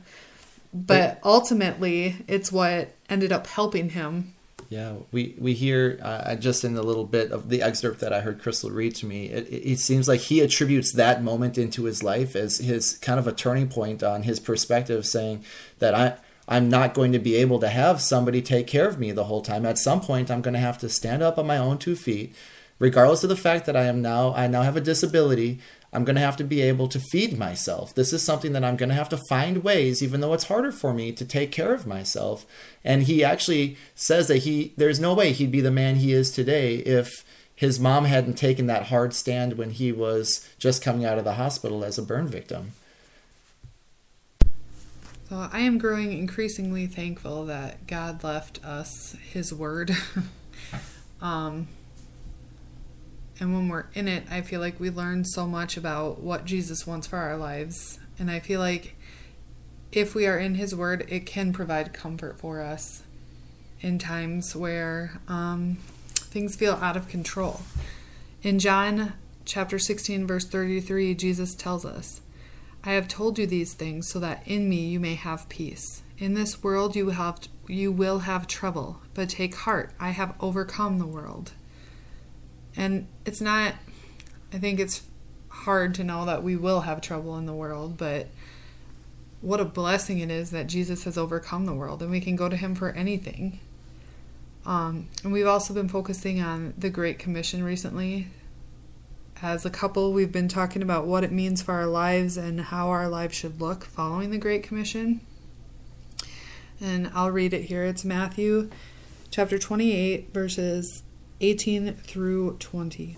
but 0.77 1.19
ultimately 1.25 2.17
it's 2.29 2.53
what 2.53 2.91
ended 3.09 3.33
up 3.33 3.47
helping 3.47 3.91
him 3.91 4.35
yeah 4.69 4.95
we 5.13 5.35
we 5.39 5.55
hear 5.55 5.99
uh, 6.03 6.35
just 6.35 6.65
in 6.65 6.75
the 6.75 6.83
little 6.83 7.05
bit 7.05 7.31
of 7.31 7.49
the 7.49 7.63
excerpt 7.63 8.01
that 8.01 8.13
i 8.13 8.21
heard 8.21 8.41
crystal 8.41 8.71
read 8.71 8.95
to 8.95 9.07
me 9.07 9.27
it, 9.27 9.49
it 9.51 9.79
seems 9.79 10.09
like 10.09 10.21
he 10.21 10.41
attributes 10.41 10.93
that 10.93 11.23
moment 11.23 11.57
into 11.57 11.85
his 11.85 12.03
life 12.03 12.35
as 12.35 12.59
his 12.59 12.99
kind 12.99 13.19
of 13.19 13.27
a 13.27 13.33
turning 13.33 13.69
point 13.69 14.03
on 14.03 14.23
his 14.23 14.41
perspective 14.41 15.07
saying 15.07 15.45
that 15.79 15.95
i 15.95 16.17
i'm 16.49 16.69
not 16.69 16.95
going 16.95 17.13
to 17.13 17.19
be 17.19 17.37
able 17.37 17.59
to 17.59 17.69
have 17.69 18.01
somebody 18.01 18.43
take 18.43 18.67
care 18.67 18.89
of 18.89 18.99
me 18.99 19.11
the 19.11 19.25
whole 19.25 19.43
time. 19.43 19.67
At 19.67 19.79
some 19.79 20.01
point 20.01 20.31
i'm 20.31 20.43
going 20.43 20.55
to 20.55 20.61
have 20.61 20.79
to 20.79 20.89
stand 20.89 21.23
up 21.23 21.39
on 21.39 21.47
my 21.47 21.59
own 21.59 21.79
two 21.79 21.97
feet 21.97 22.35
regardless 22.79 23.23
of 23.23 23.29
the 23.29 23.37
fact 23.37 23.67
that 23.67 23.77
i 23.77 23.85
am 23.85 24.03
now 24.03 24.35
i 24.35 24.47
now 24.47 24.63
have 24.63 24.77
a 24.77 24.81
disability 24.81 25.61
I'm 25.97 26.05
going 26.05 26.17
to 26.17 26.23
have 26.23 26.37
to 26.37 26.45
be 26.45 26.61
able 26.61 26.89
to 26.89 27.01
feed 27.01 27.39
myself. 27.39 27.95
This 27.95 28.13
is 28.13 28.23
something 28.23 28.53
that 28.53 28.63
I'm 28.63 28.77
going 28.77 28.91
to 28.91 28.95
have 28.95 29.09
to 29.09 29.17
find 29.31 29.65
ways, 29.65 30.03
even 30.03 30.21
though 30.21 30.35
it's 30.35 30.45
harder 30.45 30.71
for 30.71 30.93
me 30.93 31.11
to 31.13 31.25
take 31.25 31.51
care 31.51 31.73
of 31.73 31.87
myself. 31.87 32.45
And 32.85 33.05
he 33.05 33.25
actually 33.25 33.79
says 33.95 34.29
that 34.29 34.39
he 34.39 34.75
there's 34.77 35.01
no 35.01 35.15
way 35.15 35.33
he'd 35.33 35.51
be 35.51 35.63
the 35.63 35.71
man 35.71 35.97
he 35.97 36.13
is 36.13 36.31
today 36.31 36.77
if 36.81 37.25
his 37.55 37.81
mom 37.81 38.05
hadn't 38.05 38.35
taken 38.35 38.67
that 38.67 38.89
hard 38.89 39.15
stand 39.15 39.55
when 39.55 39.71
he 39.71 39.91
was 39.91 40.47
just 40.59 40.85
coming 40.85 41.07
out 41.07 41.17
of 41.17 41.25
the 41.25 41.37
hospital 41.37 41.83
as 41.83 41.97
a 41.97 42.03
burn 42.03 42.27
victim. 42.27 42.73
So 45.31 45.49
I 45.51 45.61
am 45.61 45.79
growing 45.79 46.13
increasingly 46.13 46.87
thankful 46.87 47.47
that 47.47 47.87
God 47.87 48.23
left 48.23 48.63
us 48.63 49.17
His 49.33 49.53
Word. 49.55 49.97
um, 51.23 51.69
and 53.39 53.53
when 53.53 53.69
we're 53.69 53.87
in 53.95 54.09
it, 54.09 54.25
I 54.31 54.41
feel 54.41 54.61
like 54.61 54.81
we 54.81 54.91
learn 54.91 55.25
so 55.25 55.47
much 55.47 55.77
about 55.77 56.21
what 56.21 56.47
Jesus 56.47 56.87
wants 56.87 57.07
for 57.07 57.19
our 57.19 57.37
lives. 57.37 57.99
And 58.19 58.31
I 58.31 58.41
feel 58.41 58.61
like 58.61 58.97
if 59.93 60.15
we 60.15 60.27
are 60.27 60.39
in 60.39 60.55
His 60.55 60.75
Word, 60.75 61.05
it 61.09 61.27
can 61.27 61.53
provide 61.53 61.93
comfort 61.93 62.39
for 62.39 62.61
us 62.63 63.03
in 63.81 63.99
times 63.99 64.57
where 64.57 65.21
um, 65.29 65.77
things 66.15 66.57
feel 66.57 66.75
out 66.75 66.97
of 66.97 67.09
control. 67.09 67.61
In 68.43 68.59
John 68.59 69.13
chapter 69.45 69.79
16, 69.79 70.27
verse 70.27 70.47
33, 70.47 71.15
Jesus 71.15 71.55
tells 71.55 71.85
us, 71.85 72.23
I 72.85 72.93
have 72.93 73.09
told 73.09 73.39
you 73.39 73.47
these 73.47 73.75
things 73.75 74.09
so 74.09 74.19
that 74.21 74.47
in 74.47 74.69
me 74.69 74.87
you 74.87 75.01
may 75.01 75.15
have 75.15 75.49
peace. 75.49 76.03
In 76.19 76.35
this 76.35 76.63
world 76.63 76.97
you 76.97 77.11
have 77.11 77.41
you 77.69 77.91
will 77.91 78.21
have 78.21 78.47
trouble, 78.47 79.01
but 79.13 79.29
take 79.29 79.57
heart, 79.57 79.91
I 79.99 80.11
have 80.11 80.37
overcome 80.41 80.99
the 80.99 81.07
world. 81.07 81.53
And 82.77 83.07
it's 83.25 83.41
not, 83.41 83.75
I 84.53 84.59
think 84.59 84.79
it's 84.79 85.03
hard 85.49 85.95
to 85.95 86.05
know 86.05 86.25
that 86.27 86.43
we 86.43 86.57
will 86.57 86.83
have 86.83 87.01
trouble 87.01 87.37
in 87.39 87.47
the 87.47 87.55
world, 87.55 87.97
but 87.97 88.29
what 89.41 89.61
a 89.61 89.65
blessing 89.65 90.19
it 90.19 90.31
is 90.31 90.51
that 90.51 90.67
Jesus 90.67 91.05
has 91.05 91.17
overcome 91.17 91.67
the 91.67 91.75
world 91.75 92.03
and 92.03 92.11
we 92.11 92.21
can 92.21 92.37
go 92.37 92.49
to 92.49 92.57
him 92.57 92.75
for 92.75 92.91
anything. 92.91 93.61
Um, 94.65 95.09
and 95.23 95.33
we've 95.33 95.47
also 95.47 95.73
been 95.73 95.89
focusing 95.89 96.41
on 96.41 96.75
the 96.77 96.91
Great 96.91 97.19
Commission 97.19 97.63
recently. 97.63 98.29
As 99.41 99.65
a 99.65 99.71
couple, 99.71 100.13
we've 100.13 100.33
been 100.33 100.49
talking 100.49 100.83
about 100.83 101.07
what 101.07 101.23
it 101.23 101.31
means 101.31 101.63
for 101.63 101.75
our 101.75 101.87
lives 101.87 102.37
and 102.37 102.61
how 102.61 102.89
our 102.89 103.09
lives 103.09 103.37
should 103.37 103.61
look 103.61 103.85
following 103.85 104.31
the 104.31 104.39
Great 104.39 104.63
Commission. 104.63 105.21
And 106.81 107.11
I'll 107.15 107.31
read 107.31 107.55
it 107.55 107.63
here. 107.65 107.85
It's 107.85 108.05
Matthew 108.05 108.71
chapter 109.31 109.59
28, 109.59 110.33
verses 110.33 111.03
18 111.41 111.95
through 111.95 112.57
20. 112.59 113.17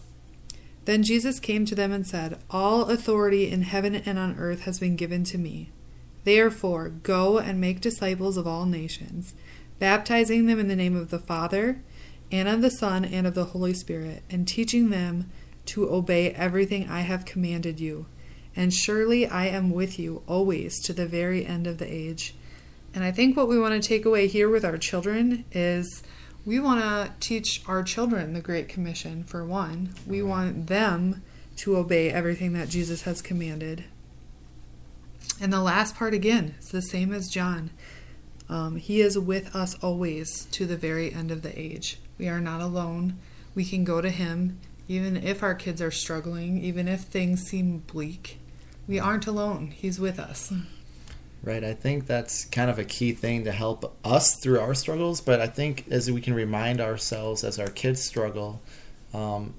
Then 0.85 1.03
Jesus 1.03 1.39
came 1.39 1.65
to 1.67 1.75
them 1.75 1.93
and 1.93 2.07
said, 2.07 2.39
All 2.51 2.87
authority 2.87 3.51
in 3.51 3.63
heaven 3.63 3.95
and 3.95 4.19
on 4.19 4.39
earth 4.39 4.63
has 4.63 4.81
been 4.81 4.97
given 4.97 5.23
to 5.25 5.39
me. 5.39 5.71
Therefore, 6.25 6.89
go 6.89 7.39
and 7.39 7.61
make 7.61 7.81
disciples 7.81 8.37
of 8.37 8.47
all 8.47 8.67
nations, 8.67 9.35
baptizing 9.79 10.47
them 10.47 10.59
in 10.59 10.69
the 10.69 10.77
name 10.77 10.97
of 10.97 11.11
the 11.11 11.19
Father, 11.19 11.83
and 12.33 12.49
of 12.49 12.63
the 12.63 12.71
Son, 12.71 13.05
and 13.05 13.27
of 13.27 13.35
the 13.35 13.47
Holy 13.47 13.73
Spirit, 13.75 14.23
and 14.31 14.47
teaching 14.47 14.91
them 14.91 15.31
to 15.67 15.91
obey 15.91 16.31
everything 16.31 16.89
I 16.89 17.01
have 17.01 17.25
commanded 17.25 17.79
you. 17.79 18.07
And 18.57 18.73
surely 18.73 19.27
I 19.27 19.47
am 19.47 19.71
with 19.71 19.99
you 19.99 20.23
always 20.27 20.81
to 20.81 20.93
the 20.93 21.07
very 21.07 21.47
end 21.47 21.67
of 21.67 21.79
the 21.79 21.91
age. 21.91 22.35
And 22.95 23.05
I 23.05 23.13
think 23.13 23.37
what 23.37 23.49
we 23.49 23.59
want 23.59 23.81
to 23.81 23.89
take 23.89 24.05
away 24.05 24.27
here 24.27 24.49
with 24.49 24.65
our 24.65 24.79
children 24.79 25.45
is 25.53 26.03
we 26.49 26.59
want 26.59 26.81
to 26.81 27.13
teach 27.21 27.61
our 27.69 27.83
children 27.83 28.33
the 28.33 28.41
Great 28.41 28.71
Commission, 28.71 29.23
for 29.23 29.45
one. 29.45 29.91
We 30.07 30.23
want 30.23 30.69
them 30.69 31.23
to 31.57 31.77
obey 31.77 32.11
everything 32.11 32.55
that 32.55 32.71
Jesus 32.71 33.03
has 33.03 33.21
commanded. 33.21 33.85
And 35.43 35.53
the 35.53 35.61
last 35.61 35.95
part, 35.95 36.15
again, 36.15 36.55
is 36.59 36.71
the 36.71 36.81
same 36.81 37.13
as 37.13 37.29
John. 37.29 37.69
Um, 38.49 38.77
he 38.77 39.03
is 39.03 39.19
with 39.19 39.55
us 39.55 39.75
always 39.83 40.47
to 40.53 40.65
the 40.65 40.79
very 40.79 41.13
end 41.13 41.31
of 41.31 41.43
the 41.43 41.57
age. 41.61 41.99
We 42.17 42.29
are 42.29 42.41
not 42.41 42.63
alone. 42.63 43.19
We 43.55 43.67
can 43.67 43.85
go 43.85 44.01
to 44.01 44.09
Him 44.09 44.59
even 44.89 45.19
if 45.19 45.43
our 45.43 45.55
kids 45.55 45.83
are 45.83 45.91
struggling, 45.91 46.65
even 46.65 46.89
if 46.89 47.03
things 47.03 47.47
seem 47.47 47.81
bleak. 47.81 48.39
We 48.87 48.99
aren't 48.99 49.27
alone. 49.27 49.73
He's 49.73 50.01
with 50.01 50.19
us. 50.19 50.51
Right. 51.43 51.63
I 51.63 51.73
think 51.73 52.07
that's 52.07 52.45
kind 52.47 52.69
of 52.69 52.79
a 52.79 52.85
key 52.85 53.13
thing 53.13 53.45
to 53.45 53.53
help 53.53 53.97
us 54.05 54.35
through 54.35 54.59
our 54.59 54.75
struggles. 54.75 55.21
But 55.21 55.41
I 55.41 55.47
think 55.47 55.87
as 55.89 56.11
we 56.11 56.21
can 56.21 56.35
remind 56.35 56.81
ourselves 56.81 57.45
as 57.45 57.59
our 57.59 57.69
kids 57.69 58.03
struggle, 58.03 58.61
um, 59.15 59.55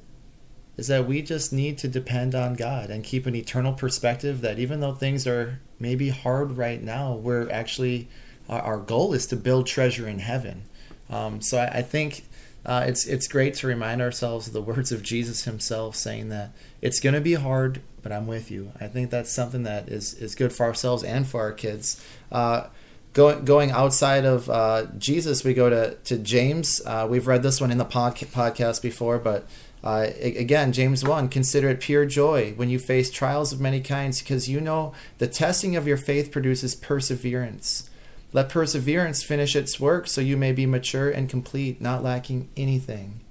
is 0.79 0.87
that 0.87 1.07
we 1.07 1.21
just 1.21 1.51
need 1.51 1.77
to 1.77 1.87
depend 1.87 2.33
on 2.35 2.53
God 2.53 2.89
and 2.89 3.03
keep 3.03 3.25
an 3.25 3.35
eternal 3.35 3.73
perspective 3.73 4.41
that 4.41 4.59
even 4.59 4.79
though 4.79 4.93
things 4.93 5.27
are 5.27 5.59
maybe 5.77 6.09
hard 6.09 6.57
right 6.57 6.81
now, 6.81 7.15
we're 7.15 7.49
actually, 7.49 8.07
our, 8.47 8.77
goal 8.77 9.13
is 9.13 9.25
to 9.27 9.35
build 9.35 9.67
treasure 9.67 10.07
in 10.07 10.19
heaven. 10.19 10.63
Um, 11.09 11.41
so 11.41 11.57
I, 11.57 11.79
I 11.79 11.81
think 11.81 12.23
uh, 12.65 12.83
it's 12.87 13.05
it's 13.05 13.27
great 13.27 13.53
to 13.55 13.67
remind 13.67 14.01
ourselves 14.01 14.47
of 14.47 14.53
the 14.53 14.61
words 14.61 14.91
of 14.91 15.01
Jesus 15.01 15.45
Himself, 15.45 15.95
saying 15.95 16.29
that 16.29 16.51
it's 16.81 16.99
going 16.99 17.15
to 17.15 17.21
be 17.21 17.35
hard, 17.35 17.81
but 18.01 18.11
I'm 18.11 18.27
with 18.27 18.51
you. 18.51 18.71
I 18.79 18.87
think 18.87 19.09
that's 19.09 19.31
something 19.31 19.63
that 19.63 19.89
is 19.89 20.13
is 20.15 20.35
good 20.35 20.51
for 20.51 20.65
ourselves 20.65 21.03
and 21.03 21.27
for 21.27 21.41
our 21.41 21.53
kids. 21.53 22.03
Uh, 22.31 22.67
going 23.13 23.45
going 23.45 23.71
outside 23.71 24.25
of 24.25 24.49
uh, 24.49 24.87
Jesus, 24.97 25.43
we 25.43 25.53
go 25.53 25.69
to 25.69 25.95
to 25.95 26.17
James. 26.17 26.81
Uh, 26.85 27.07
we've 27.09 27.27
read 27.27 27.43
this 27.43 27.61
one 27.61 27.71
in 27.71 27.77
the 27.77 27.85
pod- 27.85 28.17
podcast 28.17 28.81
before, 28.81 29.19
but. 29.19 29.47
Uh, 29.81 30.07
again, 30.21 30.73
James 30.73 31.05
1 31.05 31.29
Consider 31.29 31.69
it 31.69 31.79
pure 31.79 32.05
joy 32.05 32.51
when 32.57 32.69
you 32.69 32.77
face 32.77 33.09
trials 33.09 33.53
of 33.53 33.61
many 33.61 33.79
kinds, 33.79 34.19
because 34.19 34.49
you 34.49 34.59
know 34.59 34.91
the 35.19 35.27
testing 35.27 35.77
of 35.77 35.87
your 35.87 35.95
faith 35.95 36.33
produces 36.33 36.75
perseverance. 36.75 37.89
Let 38.31 38.49
perseverance 38.49 39.23
finish 39.23 39.55
its 39.55 39.79
work 39.79 40.07
so 40.07 40.21
you 40.21 40.37
may 40.37 40.51
be 40.51 40.65
mature 40.65 41.09
and 41.09 41.29
complete, 41.29 41.81
not 41.81 42.03
lacking 42.03 42.49
anything. 42.55 43.21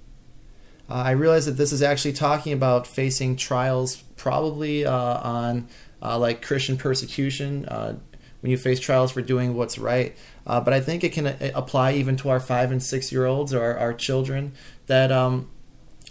Uh, 0.91 0.95
I 0.95 1.11
realize 1.13 1.47
that 1.47 1.53
this 1.53 1.73
is 1.73 1.83
actually 1.83 2.15
talking 2.15 2.53
about 2.53 2.87
facing 2.87 3.37
trials, 3.37 3.97
probably 4.17 4.85
uh, 4.85 4.93
on 4.93 5.69
uh, 6.03 6.19
like 6.19 6.43
Christian 6.45 6.77
persecution, 6.77 7.67
uh, 7.67 7.97
when 8.41 8.51
you 8.51 8.57
face 8.57 8.81
trials 8.81 9.13
for 9.13 9.21
doing 9.21 9.55
what's 9.55 9.79
right. 9.79 10.17
Uh, 10.47 10.61
but 10.61 10.73
I 10.73 10.81
think 10.81 11.05
it 11.05 11.13
can 11.13 11.27
uh, 11.27 11.51
apply 11.55 11.93
even 11.93 12.17
to 12.19 12.31
our 12.31 12.41
five 12.41 12.73
and 12.73 12.83
six 12.83 13.13
year 13.13 13.27
olds 13.27 13.53
or 13.53 13.63
our, 13.63 13.79
our 13.79 13.95
children. 13.95 14.53
That 14.87 15.13
um, 15.13 15.51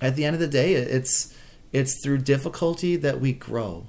at 0.01 0.15
the 0.15 0.25
end 0.25 0.35
of 0.35 0.39
the 0.39 0.47
day, 0.47 0.73
it's 0.73 1.33
it's 1.73 2.01
through 2.01 2.19
difficulty 2.19 2.95
that 2.97 3.19
we 3.19 3.33
grow, 3.33 3.87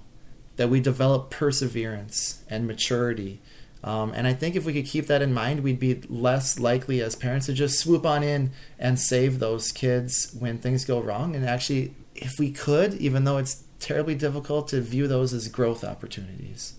that 0.57 0.69
we 0.69 0.81
develop 0.81 1.31
perseverance 1.31 2.43
and 2.49 2.67
maturity. 2.67 3.41
Um, 3.85 4.13
and 4.15 4.27
I 4.27 4.33
think 4.33 4.57
if 4.57 4.65
we 4.65 4.73
could 4.73 4.87
keep 4.87 5.07
that 5.07 5.23
in 5.23 5.33
mind, 5.33 5.61
we'd 5.61 5.79
be 5.79 6.03
less 6.09 6.59
likely 6.59 7.01
as 7.01 7.15
parents 7.15 7.47
to 7.47 7.53
just 7.53 7.79
swoop 7.79 8.05
on 8.05 8.23
in 8.23 8.51
and 8.79 8.99
save 8.99 9.39
those 9.39 9.71
kids 9.71 10.35
when 10.39 10.59
things 10.59 10.85
go 10.85 11.01
wrong. 11.01 11.37
And 11.37 11.45
actually, 11.45 11.95
if 12.15 12.39
we 12.39 12.51
could, 12.51 12.95
even 12.95 13.25
though 13.25 13.39
it's 13.39 13.63
terribly 13.79 14.15
difficult, 14.15 14.69
to 14.69 14.81
view 14.81 15.07
those 15.07 15.33
as 15.33 15.49
growth 15.49 15.85
opportunities. 15.85 16.75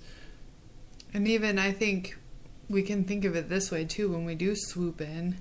And 1.13 1.27
even 1.27 1.58
I 1.58 1.72
think 1.72 2.18
we 2.70 2.84
can 2.84 3.03
think 3.03 3.25
of 3.25 3.36
it 3.36 3.50
this 3.50 3.72
way 3.72 3.86
too 3.86 4.12
when 4.12 4.25
we 4.25 4.36
do 4.36 4.56
swoop 4.56 5.01
in, 5.01 5.38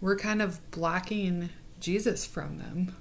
we're 0.00 0.16
kind 0.16 0.40
of 0.40 0.70
blocking 0.70 1.50
Jesus 1.80 2.24
from 2.24 2.58
them 2.58 2.94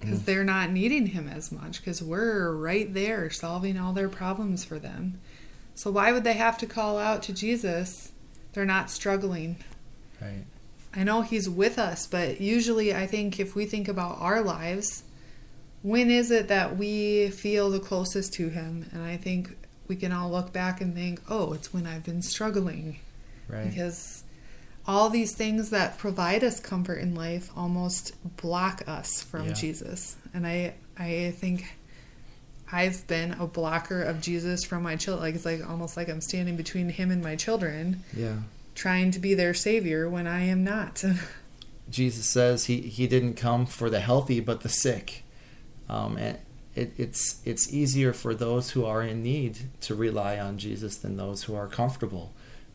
because 0.00 0.20
mm. 0.20 0.24
they're 0.24 0.44
not 0.44 0.70
needing 0.70 1.08
him 1.08 1.28
as 1.28 1.52
much 1.52 1.80
because 1.80 2.02
we're 2.02 2.52
right 2.54 2.92
there 2.94 3.28
solving 3.30 3.78
all 3.78 3.92
their 3.92 4.08
problems 4.08 4.64
for 4.64 4.78
them. 4.78 5.20
So 5.74 5.90
why 5.90 6.12
would 6.12 6.24
they 6.24 6.34
have 6.34 6.58
to 6.58 6.66
call 6.66 6.98
out 6.98 7.22
to 7.24 7.32
Jesus? 7.32 8.12
They're 8.52 8.64
not 8.64 8.90
struggling. 8.90 9.56
Right. 10.20 10.44
I 10.94 11.02
know 11.02 11.22
he's 11.22 11.48
with 11.48 11.78
us, 11.78 12.06
but 12.06 12.40
usually 12.40 12.94
I 12.94 13.06
think 13.06 13.40
if 13.40 13.54
we 13.54 13.66
think 13.66 13.88
about 13.88 14.20
our 14.20 14.40
lives, 14.40 15.02
when 15.82 16.10
is 16.10 16.30
it 16.30 16.48
that 16.48 16.76
we 16.76 17.30
feel 17.30 17.68
the 17.68 17.80
closest 17.80 18.32
to 18.34 18.48
him? 18.48 18.88
And 18.92 19.02
I 19.02 19.16
think 19.16 19.56
we 19.88 19.96
can 19.96 20.12
all 20.12 20.30
look 20.30 20.52
back 20.52 20.80
and 20.80 20.94
think, 20.94 21.20
"Oh, 21.28 21.52
it's 21.52 21.72
when 21.74 21.86
I've 21.86 22.04
been 22.04 22.22
struggling." 22.22 23.00
Right. 23.48 23.68
Because 23.68 24.22
all 24.86 25.10
these 25.10 25.34
things 25.34 25.70
that 25.70 25.98
provide 25.98 26.44
us 26.44 26.60
comfort 26.60 26.98
in 27.00 27.14
life 27.14 27.50
almost 27.56 28.14
block 28.36 28.82
us 28.86 29.22
from 29.22 29.48
yeah. 29.48 29.52
Jesus. 29.52 30.16
And 30.32 30.46
I 30.46 30.74
I 30.96 31.34
think 31.36 31.76
I've 32.72 33.06
been 33.06 33.32
a 33.32 33.46
blocker 33.46 34.02
of 34.02 34.20
Jesus 34.20 34.64
from 34.64 34.82
my 34.82 34.96
children. 34.96 35.24
Like 35.24 35.34
it's 35.34 35.44
like 35.44 35.68
almost 35.68 35.96
like 35.96 36.08
I'm 36.08 36.20
standing 36.20 36.56
between 36.56 36.88
him 36.88 37.10
and 37.10 37.22
my 37.22 37.36
children. 37.36 38.02
Yeah. 38.16 38.36
Trying 38.74 39.10
to 39.12 39.18
be 39.18 39.34
their 39.34 39.54
savior 39.54 40.08
when 40.08 40.26
I 40.26 40.44
am 40.44 40.64
not. 40.64 41.04
Jesus 41.90 42.26
says 42.26 42.66
he, 42.66 42.80
he 42.80 43.06
didn't 43.06 43.34
come 43.34 43.66
for 43.66 43.90
the 43.90 44.00
healthy 44.00 44.40
but 44.40 44.62
the 44.62 44.68
sick. 44.68 45.22
Um, 45.88 46.16
and 46.16 46.38
it, 46.74 46.92
it's 46.96 47.40
it's 47.44 47.72
easier 47.72 48.12
for 48.12 48.34
those 48.34 48.70
who 48.70 48.84
are 48.84 49.02
in 49.02 49.22
need 49.22 49.58
to 49.82 49.94
rely 49.94 50.38
on 50.38 50.58
Jesus 50.58 50.96
than 50.96 51.16
those 51.16 51.44
who 51.44 51.54
are 51.54 51.68
comfortable. 51.68 52.32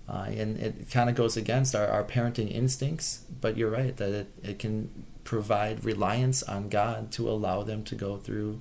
Uh, 0.08 0.28
and 0.30 0.58
it 0.58 0.90
kind 0.90 1.10
of 1.10 1.16
goes 1.16 1.38
against 1.38 1.76
our, 1.76 1.88
our 1.88 2.04
parenting 2.04 2.52
instincts, 2.52 3.26
but 3.42 3.58
you're 3.58 3.70
right 3.70 3.96
that 3.98 4.12
it, 4.12 4.28
it 4.42 4.60
can 4.60 5.06
provide 5.24 5.84
reliance 5.84 6.42
on 6.42 6.68
God 6.68 7.12
to 7.12 7.30
allow 7.30 7.62
them 7.62 7.84
to 7.84 7.96
go 7.96 8.18
through 8.18 8.60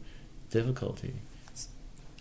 difficulty. 0.50 1.14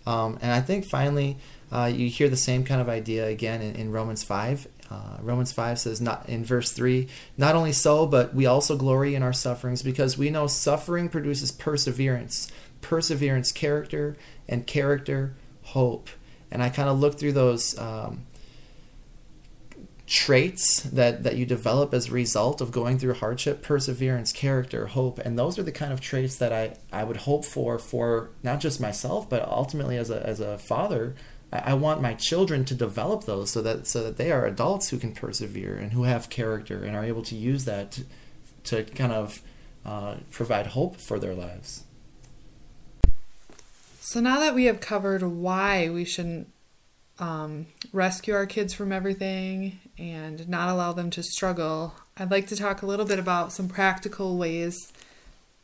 Um, 0.06 0.38
and 0.40 0.52
I 0.52 0.60
think 0.60 0.86
finally, 0.86 1.36
uh, 1.70 1.90
you 1.94 2.08
hear 2.08 2.28
the 2.28 2.36
same 2.36 2.64
kind 2.64 2.80
of 2.80 2.88
idea 2.88 3.26
again 3.26 3.60
in, 3.60 3.74
in 3.74 3.92
Romans 3.92 4.22
5. 4.22 4.66
Uh, 4.90 5.18
Romans 5.20 5.52
5 5.52 5.78
says, 5.78 6.00
not 6.00 6.26
in 6.28 6.44
verse 6.44 6.72
3, 6.72 7.08
not 7.36 7.54
only 7.54 7.72
so, 7.72 8.06
but 8.06 8.34
we 8.34 8.46
also 8.46 8.74
glory 8.74 9.14
in 9.14 9.22
our 9.22 9.34
sufferings 9.34 9.82
because 9.82 10.16
we 10.16 10.30
know 10.30 10.46
suffering 10.46 11.10
produces 11.10 11.52
perseverance, 11.52 12.50
perseverance, 12.80 13.52
character, 13.52 14.16
and 14.48 14.66
character, 14.66 15.34
hope. 15.62 16.08
And 16.50 16.62
I 16.62 16.70
kind 16.70 16.88
of 16.88 16.98
look 16.98 17.18
through 17.18 17.32
those 17.32 17.78
um, 17.78 18.24
traits 20.08 20.80
that 20.84 21.22
that 21.22 21.36
you 21.36 21.44
develop 21.44 21.92
as 21.92 22.08
a 22.08 22.12
result 22.12 22.62
of 22.62 22.72
going 22.72 22.98
through 22.98 23.12
hardship 23.12 23.62
perseverance 23.62 24.32
character 24.32 24.86
hope 24.86 25.18
and 25.18 25.38
those 25.38 25.58
are 25.58 25.62
the 25.62 25.70
kind 25.70 25.92
of 25.92 26.00
traits 26.00 26.36
that 26.36 26.50
i 26.50 26.74
i 26.90 27.04
would 27.04 27.18
hope 27.18 27.44
for 27.44 27.78
for 27.78 28.30
not 28.42 28.58
just 28.58 28.80
myself 28.80 29.28
but 29.28 29.46
ultimately 29.46 29.98
as 29.98 30.08
a 30.08 30.26
as 30.26 30.40
a 30.40 30.56
father 30.56 31.14
I, 31.52 31.58
I 31.58 31.74
want 31.74 32.00
my 32.00 32.14
children 32.14 32.64
to 32.64 32.74
develop 32.74 33.24
those 33.24 33.50
so 33.50 33.60
that 33.60 33.86
so 33.86 34.02
that 34.02 34.16
they 34.16 34.32
are 34.32 34.46
adults 34.46 34.88
who 34.88 34.96
can 34.96 35.12
persevere 35.12 35.76
and 35.76 35.92
who 35.92 36.04
have 36.04 36.30
character 36.30 36.82
and 36.82 36.96
are 36.96 37.04
able 37.04 37.22
to 37.24 37.36
use 37.36 37.66
that 37.66 37.92
to, 37.92 38.04
to 38.64 38.84
kind 38.84 39.12
of 39.12 39.42
uh, 39.84 40.16
provide 40.30 40.68
hope 40.68 40.96
for 40.96 41.18
their 41.18 41.34
lives. 41.34 41.84
So 44.00 44.20
now 44.20 44.38
that 44.38 44.54
we 44.54 44.64
have 44.64 44.80
covered 44.80 45.22
why 45.22 45.90
we 45.90 46.06
shouldn't 46.06 46.48
um, 47.18 47.66
rescue 47.92 48.34
our 48.34 48.46
kids 48.46 48.72
from 48.72 48.92
everything 48.92 49.78
and 49.98 50.48
not 50.48 50.68
allow 50.68 50.92
them 50.92 51.10
to 51.10 51.22
struggle, 51.22 51.94
I'd 52.16 52.30
like 52.30 52.46
to 52.48 52.56
talk 52.56 52.82
a 52.82 52.86
little 52.86 53.06
bit 53.06 53.18
about 53.18 53.52
some 53.52 53.68
practical 53.68 54.36
ways 54.36 54.92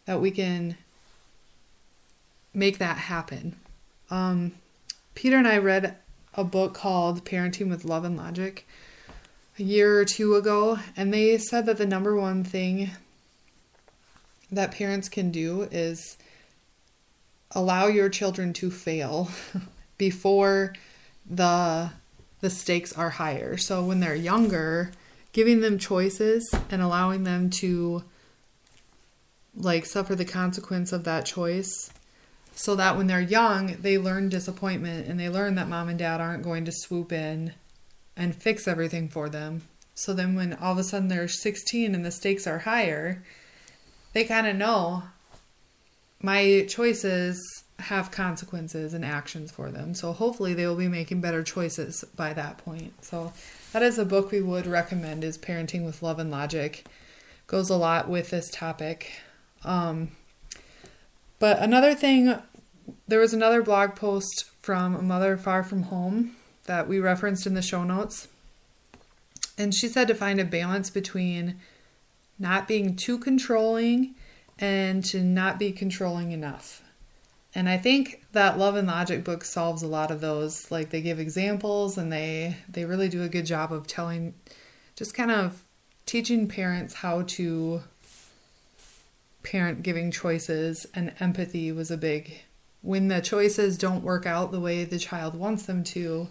that 0.07 0.21
we 0.21 0.31
can 0.31 0.77
make 2.53 2.79
that 2.79 2.97
happen. 2.97 3.57
Um, 4.11 4.53
Peter 5.15 5.37
and 5.37 5.49
I 5.49 5.59
read 5.59 5.97
a 6.35 6.45
book 6.45 6.75
called 6.75 7.25
Parenting 7.25 7.71
with 7.71 7.85
Love 7.85 8.05
and 8.05 8.17
Logic 8.17 8.67
a 9.59 9.63
year 9.63 9.99
or 10.01 10.05
two 10.05 10.35
ago, 10.35 10.79
and 10.97 11.13
they 11.13 11.39
said 11.39 11.67
that 11.67 11.79
the 11.79 11.87
number 11.87 12.17
one 12.17 12.43
thing 12.43 12.91
that 14.51 14.73
parents 14.73 15.09
can 15.09 15.31
do 15.31 15.63
is 15.71 16.17
allow 17.53 17.87
your 17.87 18.09
children 18.09 18.53
to 18.53 18.71
fail 18.71 19.31
before 19.99 20.75
the 21.29 21.91
the 22.41 22.51
stakes 22.51 22.93
are 22.93 23.11
higher. 23.11 23.57
So 23.57 23.83
when 23.83 24.01
they're 24.01 24.15
younger, 24.15 24.93
giving 25.33 25.61
them 25.61 25.79
choices 25.79 26.55
and 26.71 26.83
allowing 26.83 27.25
them 27.25 27.49
to 27.51 28.05
like 29.57 29.87
suffer 29.87 30.15
the 30.15 30.25
consequence 30.25 30.93
of 30.93 31.05
that 31.05 31.25
choice 31.25 31.91
so 32.55 32.77
that 32.77 32.97
when 32.97 33.07
they're 33.07 33.21
young, 33.21 33.77
they 33.81 33.99
learn 33.99 34.29
disappointment 34.29 35.09
and 35.09 35.19
they 35.19 35.29
learn 35.29 35.55
that 35.55 35.69
mom 35.69 35.89
and 35.89 35.99
dad 35.99 36.21
aren't 36.21 36.45
going 36.45 36.65
to 36.67 36.73
swoop 36.73 37.13
in 37.13 37.55
and 38.17 38.35
fix 38.35 38.69
everything 38.69 39.09
for 39.09 39.29
them. 39.29 39.63
So 39.95 40.13
then 40.13 40.35
when 40.35 40.55
all 40.55 40.73
of 40.73 40.79
a 40.79 40.85
sudden 40.85 41.09
they're 41.09 41.29
16 41.29 41.95
and 41.95 42.05
the 42.05 42.11
stakes 42.11 42.47
are 42.47 42.61
higher, 42.61 43.23
they 44.13 44.25
kind 44.25 44.47
of 44.47 44.57
know 44.57 45.05
my 46.21 46.67
choices 46.69 47.64
have 47.81 48.11
consequences 48.11 48.95
and 48.95 49.05
actions 49.05 49.51
for 49.51 49.71
them. 49.71 49.95
So 49.95 50.13
hopefully 50.13 50.55
they 50.55 50.67
will 50.67 50.77
be 50.77 50.89
making 50.89 51.21
better 51.21 51.43
choices 51.43 52.05
by 52.17 52.33
that 52.33 52.59
point. 52.59 53.05
So 53.05 53.33
that 53.73 53.83
is 53.83 53.99
a 53.99 54.05
book 54.05 54.31
we 54.31 54.41
would 54.41 54.67
recommend 54.67 55.25
is 55.25 55.37
Parenting 55.37 55.85
with 55.85 56.03
Love 56.03 56.19
and 56.19 56.31
Logic. 56.31 56.87
Goes 57.47 57.71
a 57.71 57.77
lot 57.77 58.09
with 58.09 58.31
this 58.31 58.51
topic. 58.51 59.11
Um, 59.65 60.13
but 61.39 61.59
another 61.59 61.95
thing, 61.95 62.37
there 63.09 63.21
was 63.21 63.35
another 63.35 63.63
blog 63.63 63.97
post 63.97 64.45
from 64.63 64.95
a 64.95 65.03
mother 65.03 65.37
far 65.37 65.65
from 65.65 65.85
home 65.85 66.37
that 66.67 66.89
we 66.89 66.99
referenced 66.99 67.47
in 67.47 67.55
the 67.55 67.63
show 67.63 67.85
notes. 67.85 68.29
And 69.59 69.75
she 69.75 69.89
said 69.89 70.09
to 70.09 70.15
find 70.15 70.41
a 70.41 70.45
balance 70.45 70.91
between 70.91 71.57
not 72.39 72.67
being 72.67 72.97
too 72.97 73.19
controlling 73.19 74.15
and 74.59 75.05
to 75.07 75.23
not 75.23 75.59
be 75.59 75.73
controlling 75.73 76.33
enough. 76.33 76.84
And 77.55 77.69
I 77.69 77.79
think 77.79 78.25
that 78.33 78.59
Love 78.59 78.77
and 78.77 78.89
Logic 78.89 79.23
book 79.23 79.45
solves 79.45 79.83
a 79.83 79.87
lot 79.87 80.11
of 80.11 80.21
those. 80.21 80.71
Like 80.71 80.91
they 80.91 81.01
give 81.01 81.21
examples 81.21 81.97
and 81.97 82.13
they 82.13 82.57
they 82.69 82.85
really 82.85 83.09
do 83.09 83.23
a 83.23 83.29
good 83.29 83.47
job 83.47 83.73
of 83.73 83.87
telling 83.87 84.35
just 84.97 85.15
kind 85.15 85.31
of 85.31 85.63
teaching 86.07 86.49
parents 86.49 86.95
how 86.95 87.23
to 87.23 87.83
parent 89.43 89.83
giving 89.83 90.11
choices 90.11 90.87
and 90.95 91.13
empathy 91.21 91.71
was 91.71 91.91
a 91.91 91.97
big 91.97 92.43
when 92.85 93.09
the 93.09 93.21
choices 93.21 93.79
don't 93.79 94.05
work 94.05 94.27
out 94.27 94.53
the 94.53 94.61
way 94.61 94.85
the 94.85 94.99
child 94.99 95.35
wants 95.35 95.65
them 95.65 95.83
to, 95.83 96.29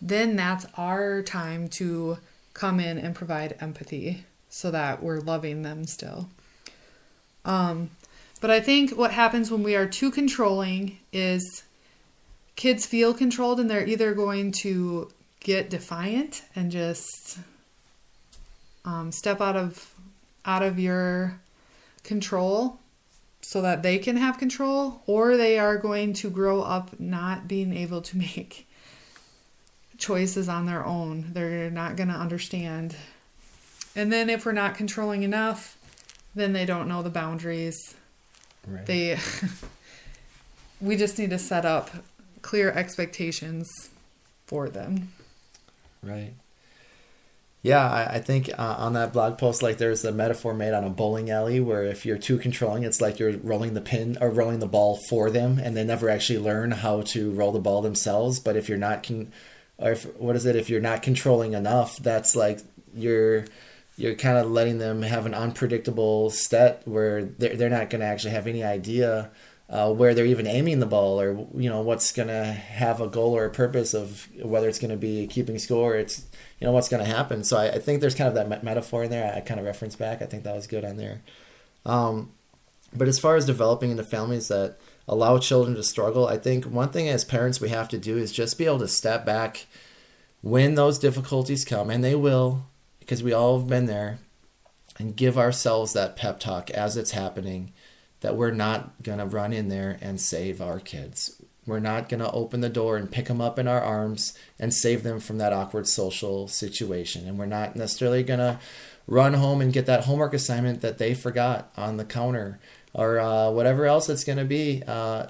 then 0.00 0.36
that's 0.36 0.64
our 0.76 1.20
time 1.20 1.66
to 1.66 2.18
come 2.54 2.78
in 2.78 2.96
and 2.96 3.12
provide 3.12 3.56
empathy 3.60 4.24
so 4.48 4.70
that 4.70 5.02
we're 5.02 5.18
loving 5.18 5.62
them 5.62 5.84
still. 5.84 6.28
Um, 7.44 7.90
but 8.40 8.50
I 8.50 8.60
think 8.60 8.92
what 8.92 9.12
happens 9.12 9.50
when 9.50 9.62
we 9.62 9.76
are 9.76 9.86
too 9.86 10.10
controlling 10.10 10.98
is 11.12 11.64
kids 12.56 12.86
feel 12.86 13.14
controlled 13.14 13.60
and 13.60 13.70
they're 13.70 13.86
either 13.86 14.14
going 14.14 14.52
to 14.52 15.10
get 15.40 15.70
defiant 15.70 16.42
and 16.54 16.70
just 16.70 17.38
um, 18.84 19.12
step 19.12 19.40
out 19.40 19.56
of 19.56 19.94
out 20.44 20.62
of 20.62 20.78
your 20.78 21.40
control 22.02 22.78
so 23.42 23.60
that 23.62 23.82
they 23.82 23.98
can 23.98 24.16
have 24.16 24.38
control 24.38 25.02
or 25.06 25.36
they 25.36 25.58
are 25.58 25.76
going 25.76 26.12
to 26.14 26.30
grow 26.30 26.62
up 26.62 26.98
not 26.98 27.46
being 27.46 27.74
able 27.76 28.00
to 28.00 28.16
make 28.16 28.66
choices 29.98 30.48
on 30.48 30.64
their 30.64 30.84
own. 30.84 31.26
They're 31.34 31.70
not 31.70 31.96
going 31.96 32.08
to 32.08 32.14
understand. 32.14 32.96
And 33.94 34.10
then 34.10 34.30
if 34.30 34.46
we're 34.46 34.52
not 34.52 34.76
controlling 34.76 35.24
enough 35.24 35.76
then 36.34 36.52
they 36.52 36.64
don't 36.64 36.88
know 36.88 37.02
the 37.02 37.10
boundaries 37.10 37.94
Right. 38.70 38.86
They 38.86 39.18
we 40.80 40.96
just 40.96 41.18
need 41.18 41.30
to 41.30 41.38
set 41.38 41.64
up 41.64 41.90
clear 42.42 42.70
expectations 42.70 43.90
for 44.46 44.68
them. 44.68 45.12
Right. 46.02 46.32
Yeah, 47.62 47.86
I, 47.86 48.14
I 48.14 48.20
think 48.20 48.48
uh, 48.58 48.76
on 48.78 48.94
that 48.94 49.12
blog 49.12 49.36
post, 49.36 49.62
like 49.62 49.76
there's 49.76 50.02
a 50.04 50.12
metaphor 50.12 50.54
made 50.54 50.72
on 50.72 50.82
a 50.84 50.88
bowling 50.88 51.28
alley 51.30 51.60
where 51.60 51.84
if 51.84 52.06
you're 52.06 52.16
too 52.16 52.38
controlling, 52.38 52.84
it's 52.84 53.02
like 53.02 53.18
you're 53.18 53.36
rolling 53.36 53.74
the 53.74 53.82
pin 53.82 54.16
or 54.18 54.30
rolling 54.30 54.60
the 54.60 54.66
ball 54.66 54.98
for 55.10 55.30
them, 55.30 55.58
and 55.58 55.76
they 55.76 55.84
never 55.84 56.08
actually 56.08 56.38
learn 56.38 56.70
how 56.70 57.02
to 57.02 57.30
roll 57.32 57.52
the 57.52 57.60
ball 57.60 57.82
themselves. 57.82 58.40
But 58.40 58.56
if 58.56 58.68
you're 58.68 58.78
not 58.78 59.02
con, 59.02 59.30
or 59.76 59.92
if, 59.92 60.04
what 60.16 60.36
is 60.36 60.46
it? 60.46 60.56
If 60.56 60.70
you're 60.70 60.80
not 60.80 61.02
controlling 61.02 61.52
enough, 61.52 61.98
that's 61.98 62.34
like 62.34 62.60
you're 62.94 63.44
you're 64.00 64.14
kind 64.14 64.38
of 64.38 64.50
letting 64.50 64.78
them 64.78 65.02
have 65.02 65.26
an 65.26 65.34
unpredictable 65.34 66.30
set 66.30 66.86
where 66.86 67.24
they're, 67.24 67.56
they're 67.56 67.70
not 67.70 67.90
going 67.90 68.00
to 68.00 68.06
actually 68.06 68.32
have 68.32 68.46
any 68.46 68.64
idea 68.64 69.30
uh, 69.68 69.92
where 69.92 70.14
they're 70.14 70.26
even 70.26 70.46
aiming 70.46 70.80
the 70.80 70.86
ball 70.86 71.20
or 71.20 71.46
you 71.54 71.68
know 71.68 71.80
what's 71.80 72.10
going 72.12 72.28
to 72.28 72.44
have 72.44 73.00
a 73.00 73.06
goal 73.06 73.36
or 73.36 73.44
a 73.44 73.50
purpose 73.50 73.94
of 73.94 74.28
whether 74.42 74.68
it's 74.68 74.78
going 74.78 74.90
to 74.90 74.96
be 74.96 75.26
keeping 75.26 75.58
score 75.58 75.94
it's 75.94 76.24
you 76.58 76.66
know 76.66 76.72
what's 76.72 76.88
going 76.88 77.04
to 77.04 77.10
happen. 77.10 77.44
So 77.44 77.56
I, 77.56 77.68
I, 77.68 77.78
think 77.78 78.00
there's 78.00 78.14
kind 78.14 78.28
of 78.28 78.34
that 78.34 78.64
metaphor 78.64 79.04
in 79.04 79.10
there. 79.10 79.32
I 79.34 79.40
kind 79.40 79.60
of 79.60 79.64
reference 79.64 79.96
back. 79.96 80.20
I 80.20 80.26
think 80.26 80.44
that 80.44 80.54
was 80.54 80.66
good 80.66 80.84
on 80.84 80.96
there. 80.96 81.22
Um, 81.86 82.32
but 82.92 83.08
as 83.08 83.18
far 83.18 83.36
as 83.36 83.46
developing 83.46 83.90
into 83.90 84.02
families 84.02 84.48
that 84.48 84.76
allow 85.08 85.38
children 85.38 85.74
to 85.74 85.82
struggle 85.82 86.26
i 86.26 86.36
think 86.36 86.64
one 86.64 86.90
thing 86.90 87.08
as 87.08 87.24
parents 87.24 87.60
we 87.60 87.68
have 87.68 87.88
to 87.88 87.98
do 87.98 88.16
is 88.16 88.32
just 88.32 88.58
be 88.58 88.64
able 88.64 88.78
to 88.78 88.88
step 88.88 89.24
back 89.24 89.66
when 90.40 90.74
those 90.74 90.98
difficulties 90.98 91.64
come 91.64 91.90
and 91.90 92.04
they 92.04 92.14
will 92.14 92.64
because 93.10 93.24
we 93.24 93.32
all 93.32 93.58
have 93.58 93.66
been 93.66 93.86
there, 93.86 94.20
and 94.96 95.16
give 95.16 95.36
ourselves 95.36 95.94
that 95.94 96.14
pep 96.14 96.38
talk 96.38 96.70
as 96.70 96.96
it's 96.96 97.10
happening 97.10 97.72
that 98.20 98.36
we're 98.36 98.52
not 98.52 99.02
going 99.02 99.18
to 99.18 99.26
run 99.26 99.52
in 99.52 99.66
there 99.66 99.98
and 100.00 100.20
save 100.20 100.62
our 100.62 100.78
kids. 100.78 101.42
We're 101.66 101.80
not 101.80 102.08
going 102.08 102.20
to 102.20 102.30
open 102.30 102.60
the 102.60 102.68
door 102.68 102.96
and 102.96 103.10
pick 103.10 103.24
them 103.24 103.40
up 103.40 103.58
in 103.58 103.66
our 103.66 103.80
arms 103.80 104.38
and 104.60 104.72
save 104.72 105.02
them 105.02 105.18
from 105.18 105.38
that 105.38 105.52
awkward 105.52 105.88
social 105.88 106.46
situation. 106.46 107.26
And 107.26 107.36
we're 107.36 107.46
not 107.46 107.74
necessarily 107.74 108.22
going 108.22 108.38
to 108.38 108.60
run 109.08 109.34
home 109.34 109.60
and 109.60 109.72
get 109.72 109.86
that 109.86 110.04
homework 110.04 110.32
assignment 110.32 110.80
that 110.82 110.98
they 110.98 111.12
forgot 111.12 111.72
on 111.76 111.96
the 111.96 112.04
counter 112.04 112.60
or 112.92 113.18
uh, 113.18 113.50
whatever 113.50 113.86
else 113.86 114.08
it's 114.08 114.22
going 114.22 114.38
to 114.38 114.44
be 114.44 114.84
uh, 114.86 115.26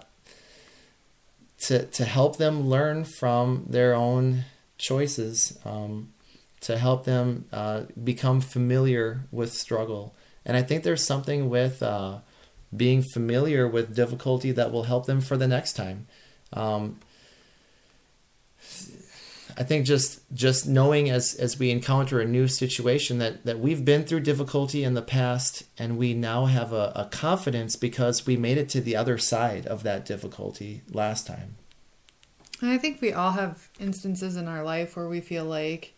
to, 1.61 1.87
to 1.87 2.05
help 2.05 2.37
them 2.37 2.69
learn 2.69 3.05
from 3.05 3.65
their 3.71 3.95
own 3.95 4.45
choices. 4.77 5.59
Um, 5.65 6.13
to 6.61 6.79
help 6.79 7.05
them 7.05 7.47
uh, 7.53 7.83
become 8.03 8.41
familiar 8.41 9.23
with 9.31 9.53
struggle. 9.53 10.15
And 10.45 10.57
I 10.57 10.63
think 10.63 10.85
there's 10.85 11.05
something 11.05 11.49
with 11.49 11.83
uh, 11.83 12.19
being 12.75 13.03
familiar 13.03 13.67
with 13.67 13.95
difficulty 13.95 14.53
that 14.53 14.71
will 14.73 14.85
help 14.85 15.07
them 15.07 15.21
for 15.21 15.37
the 15.37 15.49
next 15.49 15.75
time. 15.75 16.07
Um, 16.53 17.01
I 19.57 19.63
think 19.63 19.85
just 19.85 20.21
just 20.33 20.67
knowing 20.67 21.11
as 21.11 21.35
as 21.35 21.59
we 21.59 21.71
encounter 21.71 22.21
a 22.21 22.25
new 22.25 22.49
situation 22.49 23.19
that 23.19 23.45
that 23.45 23.59
we've 23.59 23.85
been 23.85 24.05
through 24.05 24.21
difficulty 24.21 24.85
in 24.85 24.95
the 24.95 25.03
past 25.03 25.65
and 25.77 25.99
we 25.99 26.15
now 26.15 26.47
have 26.47 26.73
a, 26.73 26.93
a 26.95 27.09
confidence 27.11 27.77
because 27.77 28.27
we 28.27 28.37
made 28.37 28.59
it 28.59 28.69
to 28.71 28.81
the 28.81 28.97
other 28.97 29.19
side 29.19 29.67
of 29.67 29.83
that 29.83 30.07
difficulty 30.07 30.83
last 30.91 31.27
time. 31.27 31.57
And 32.61 32.71
I 32.71 32.79
think 32.79 33.01
we 33.01 33.13
all 33.13 33.33
have 33.33 33.69
instances 33.79 34.37
in 34.37 34.47
our 34.47 34.63
life 34.63 34.97
where 34.97 35.09
we 35.09 35.21
feel 35.21 35.45
like 35.45 35.95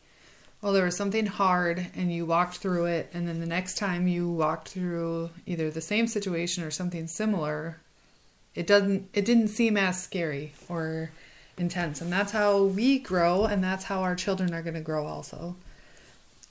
well, 0.62 0.72
there 0.72 0.84
was 0.84 0.96
something 0.96 1.26
hard 1.26 1.88
and 1.94 2.12
you 2.12 2.24
walked 2.24 2.58
through 2.58 2.86
it, 2.86 3.10
and 3.12 3.26
then 3.26 3.40
the 3.40 3.46
next 3.46 3.76
time 3.76 4.06
you 4.06 4.30
walked 4.30 4.68
through 4.68 5.30
either 5.44 5.70
the 5.70 5.80
same 5.80 6.06
situation 6.06 6.62
or 6.62 6.70
something 6.70 7.08
similar, 7.08 7.80
it 8.54 8.66
doesn't 8.66 9.08
it 9.12 9.24
didn't 9.24 9.48
seem 9.48 9.76
as 9.76 10.00
scary 10.00 10.54
or 10.68 11.10
intense. 11.58 12.00
And 12.00 12.12
that's 12.12 12.32
how 12.32 12.62
we 12.62 12.98
grow 13.00 13.44
and 13.44 13.62
that's 13.62 13.84
how 13.84 14.02
our 14.02 14.14
children 14.14 14.54
are 14.54 14.62
going 14.62 14.74
to 14.74 14.80
grow 14.80 15.06
also. 15.06 15.56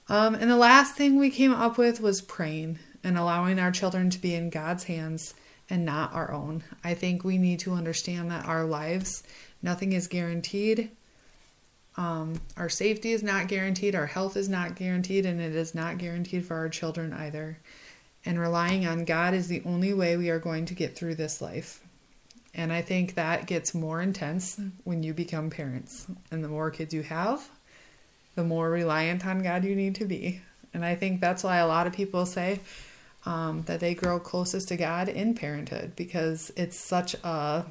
Um, 0.10 0.36
and 0.36 0.52
the 0.52 0.58
last 0.58 0.96
thing 0.96 1.18
we 1.18 1.30
came 1.30 1.54
up 1.54 1.78
with 1.78 2.02
was 2.02 2.22
praying 2.22 2.80
and 3.04 3.18
allowing 3.18 3.60
our 3.60 3.72
children 3.72 4.10
to 4.10 4.20
be 4.20 4.36
in 4.36 4.50
God's 4.50 4.86
hands 4.86 5.34
and 5.70 5.86
not 5.86 6.14
our 6.14 6.32
own. 6.32 6.64
I 6.84 6.96
think 6.96 7.24
we 7.24 7.38
need 7.38 7.60
to 7.60 7.74
understand 7.74 8.30
that 8.30 8.46
our 8.46 8.66
lives, 8.66 9.24
nothing 9.62 9.94
is 9.94 10.08
guaranteed. 10.08 10.92
Um, 11.98 12.40
our 12.56 12.70
safety 12.70 13.12
is 13.12 13.22
not 13.22 13.48
guaranteed, 13.48 13.96
our 13.96 14.06
health 14.06 14.38
is 14.38 14.48
not 14.48 14.76
guaranteed, 14.76 15.26
and 15.26 15.42
it 15.42 15.56
is 15.56 15.76
not 15.76 15.98
guaranteed 15.98 16.46
for 16.46 16.56
our 16.56 16.70
children 16.70 17.12
either. 17.14 17.58
And 18.26 18.40
relying 18.40 18.86
on 18.86 19.04
God 19.04 19.34
is 19.34 19.48
the 19.48 19.62
only 19.66 19.94
way 19.94 20.16
we 20.16 20.30
are 20.30 20.40
going 20.40 20.66
to 20.68 20.74
get 20.74 20.96
through 20.96 21.16
this 21.16 21.42
life. 21.42 21.82
And 22.54 22.72
I 22.72 22.82
think 22.82 23.16
that 23.16 23.46
gets 23.46 23.74
more 23.74 24.02
intense 24.02 24.60
when 24.84 25.04
you 25.04 25.14
become 25.14 25.50
parents. 25.50 26.08
And 26.32 26.44
the 26.44 26.50
more 26.50 26.70
kids 26.70 26.94
you 26.94 27.04
have, 27.04 27.50
the 28.36 28.44
more 28.44 28.70
reliant 28.70 29.26
on 29.26 29.42
God 29.42 29.64
you 29.64 29.76
need 29.76 29.96
to 29.96 30.06
be. 30.06 30.42
And 30.74 30.86
I 30.86 30.96
think 30.96 31.20
that's 31.20 31.44
why 31.44 31.58
a 31.58 31.68
lot 31.68 31.88
of 31.88 31.94
people 31.94 32.26
say 32.26 32.60
um, 33.26 33.64
that 33.64 33.80
they 33.80 33.94
grow 33.94 34.20
closest 34.20 34.68
to 34.70 34.78
God 34.78 35.10
in 35.10 35.34
parenthood 35.34 35.94
because 35.96 36.52
it's 36.56 36.78
such 36.78 37.16
a. 37.16 37.66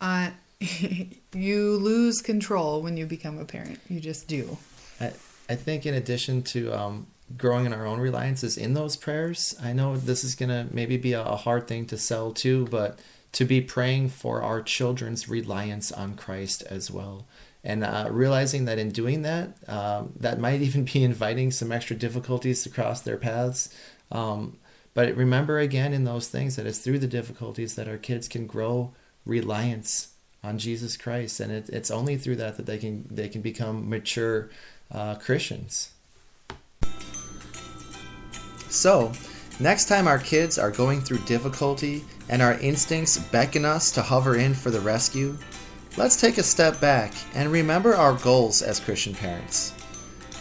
Uh, 0.00 0.30
you 1.32 1.76
lose 1.76 2.20
control 2.20 2.82
when 2.82 2.96
you 2.96 3.06
become 3.06 3.38
a 3.38 3.44
parent. 3.44 3.80
You 3.88 4.00
just 4.00 4.26
do. 4.26 4.58
I, 5.00 5.12
I 5.48 5.54
think, 5.54 5.86
in 5.86 5.94
addition 5.94 6.42
to 6.44 6.72
um, 6.72 7.06
growing 7.36 7.66
in 7.66 7.72
our 7.72 7.86
own 7.86 8.00
reliances 8.00 8.56
in 8.56 8.74
those 8.74 8.96
prayers, 8.96 9.54
I 9.62 9.72
know 9.72 9.96
this 9.96 10.24
is 10.24 10.34
going 10.34 10.48
to 10.48 10.66
maybe 10.72 10.96
be 10.96 11.12
a, 11.12 11.22
a 11.22 11.36
hard 11.36 11.68
thing 11.68 11.86
to 11.86 11.98
sell 11.98 12.32
too, 12.32 12.66
but 12.70 12.98
to 13.32 13.44
be 13.44 13.60
praying 13.60 14.08
for 14.08 14.42
our 14.42 14.62
children's 14.62 15.28
reliance 15.28 15.92
on 15.92 16.16
Christ 16.16 16.62
as 16.64 16.90
well. 16.90 17.26
And 17.62 17.84
uh, 17.84 18.08
realizing 18.10 18.64
that 18.64 18.78
in 18.78 18.90
doing 18.90 19.22
that, 19.22 19.56
um, 19.68 20.12
that 20.18 20.40
might 20.40 20.60
even 20.62 20.84
be 20.84 21.04
inviting 21.04 21.50
some 21.50 21.70
extra 21.70 21.94
difficulties 21.94 22.62
to 22.62 22.70
cross 22.70 23.00
their 23.00 23.16
paths. 23.16 23.72
Um, 24.10 24.58
but 24.94 25.14
remember 25.14 25.58
again 25.58 25.92
in 25.92 26.04
those 26.04 26.28
things 26.28 26.56
that 26.56 26.66
it's 26.66 26.78
through 26.78 26.98
the 26.98 27.06
difficulties 27.06 27.76
that 27.76 27.86
our 27.86 27.98
kids 27.98 28.26
can 28.26 28.46
grow 28.46 28.92
reliance 29.24 30.14
on 30.42 30.58
Jesus 30.58 30.96
Christ, 30.96 31.40
and 31.40 31.50
it, 31.50 31.68
it's 31.70 31.90
only 31.90 32.16
through 32.16 32.36
that 32.36 32.56
that 32.56 32.66
they 32.66 32.78
can 32.78 33.06
they 33.10 33.28
can 33.28 33.42
become 33.42 33.88
mature 33.88 34.50
uh, 34.90 35.16
Christians. 35.16 35.90
So, 38.68 39.12
next 39.58 39.86
time 39.86 40.06
our 40.06 40.18
kids 40.18 40.58
are 40.58 40.70
going 40.70 41.00
through 41.00 41.18
difficulty 41.18 42.04
and 42.28 42.42
our 42.42 42.58
instincts 42.60 43.18
beckon 43.18 43.64
us 43.64 43.90
to 43.92 44.02
hover 44.02 44.36
in 44.36 44.54
for 44.54 44.70
the 44.70 44.80
rescue, 44.80 45.36
let's 45.96 46.20
take 46.20 46.38
a 46.38 46.42
step 46.42 46.80
back 46.80 47.14
and 47.34 47.50
remember 47.50 47.94
our 47.94 48.14
goals 48.14 48.62
as 48.62 48.78
Christian 48.78 49.14
parents. 49.14 49.74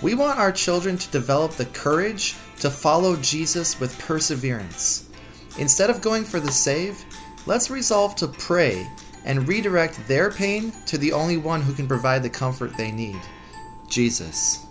We 0.02 0.14
want 0.14 0.40
our 0.40 0.52
children 0.52 0.98
to 0.98 1.12
develop 1.12 1.54
the 1.54 1.66
courage 1.68 2.36
to 2.60 2.70
follow 2.70 3.16
Jesus 3.18 3.80
with 3.80 3.98
perseverance. 4.00 5.10
Instead 5.58 5.90
of 5.90 6.02
going 6.02 6.24
for 6.24 6.40
the 6.40 6.52
save, 6.52 7.04
let's 7.48 7.72
resolve 7.72 8.16
to 8.18 8.28
pray 8.28 8.88
and 9.28 9.48
redirect 9.48 10.08
their 10.08 10.32
pain 10.32 10.72
to 10.88 10.98
the 10.98 11.12
only 11.12 11.38
one 11.38 11.62
who 11.62 11.74
can 11.74 11.88
provide 11.88 12.24
the 12.24 12.30
comfort 12.30 12.76
they 12.78 12.92
need 12.92 13.20
Jesus. 13.88 14.67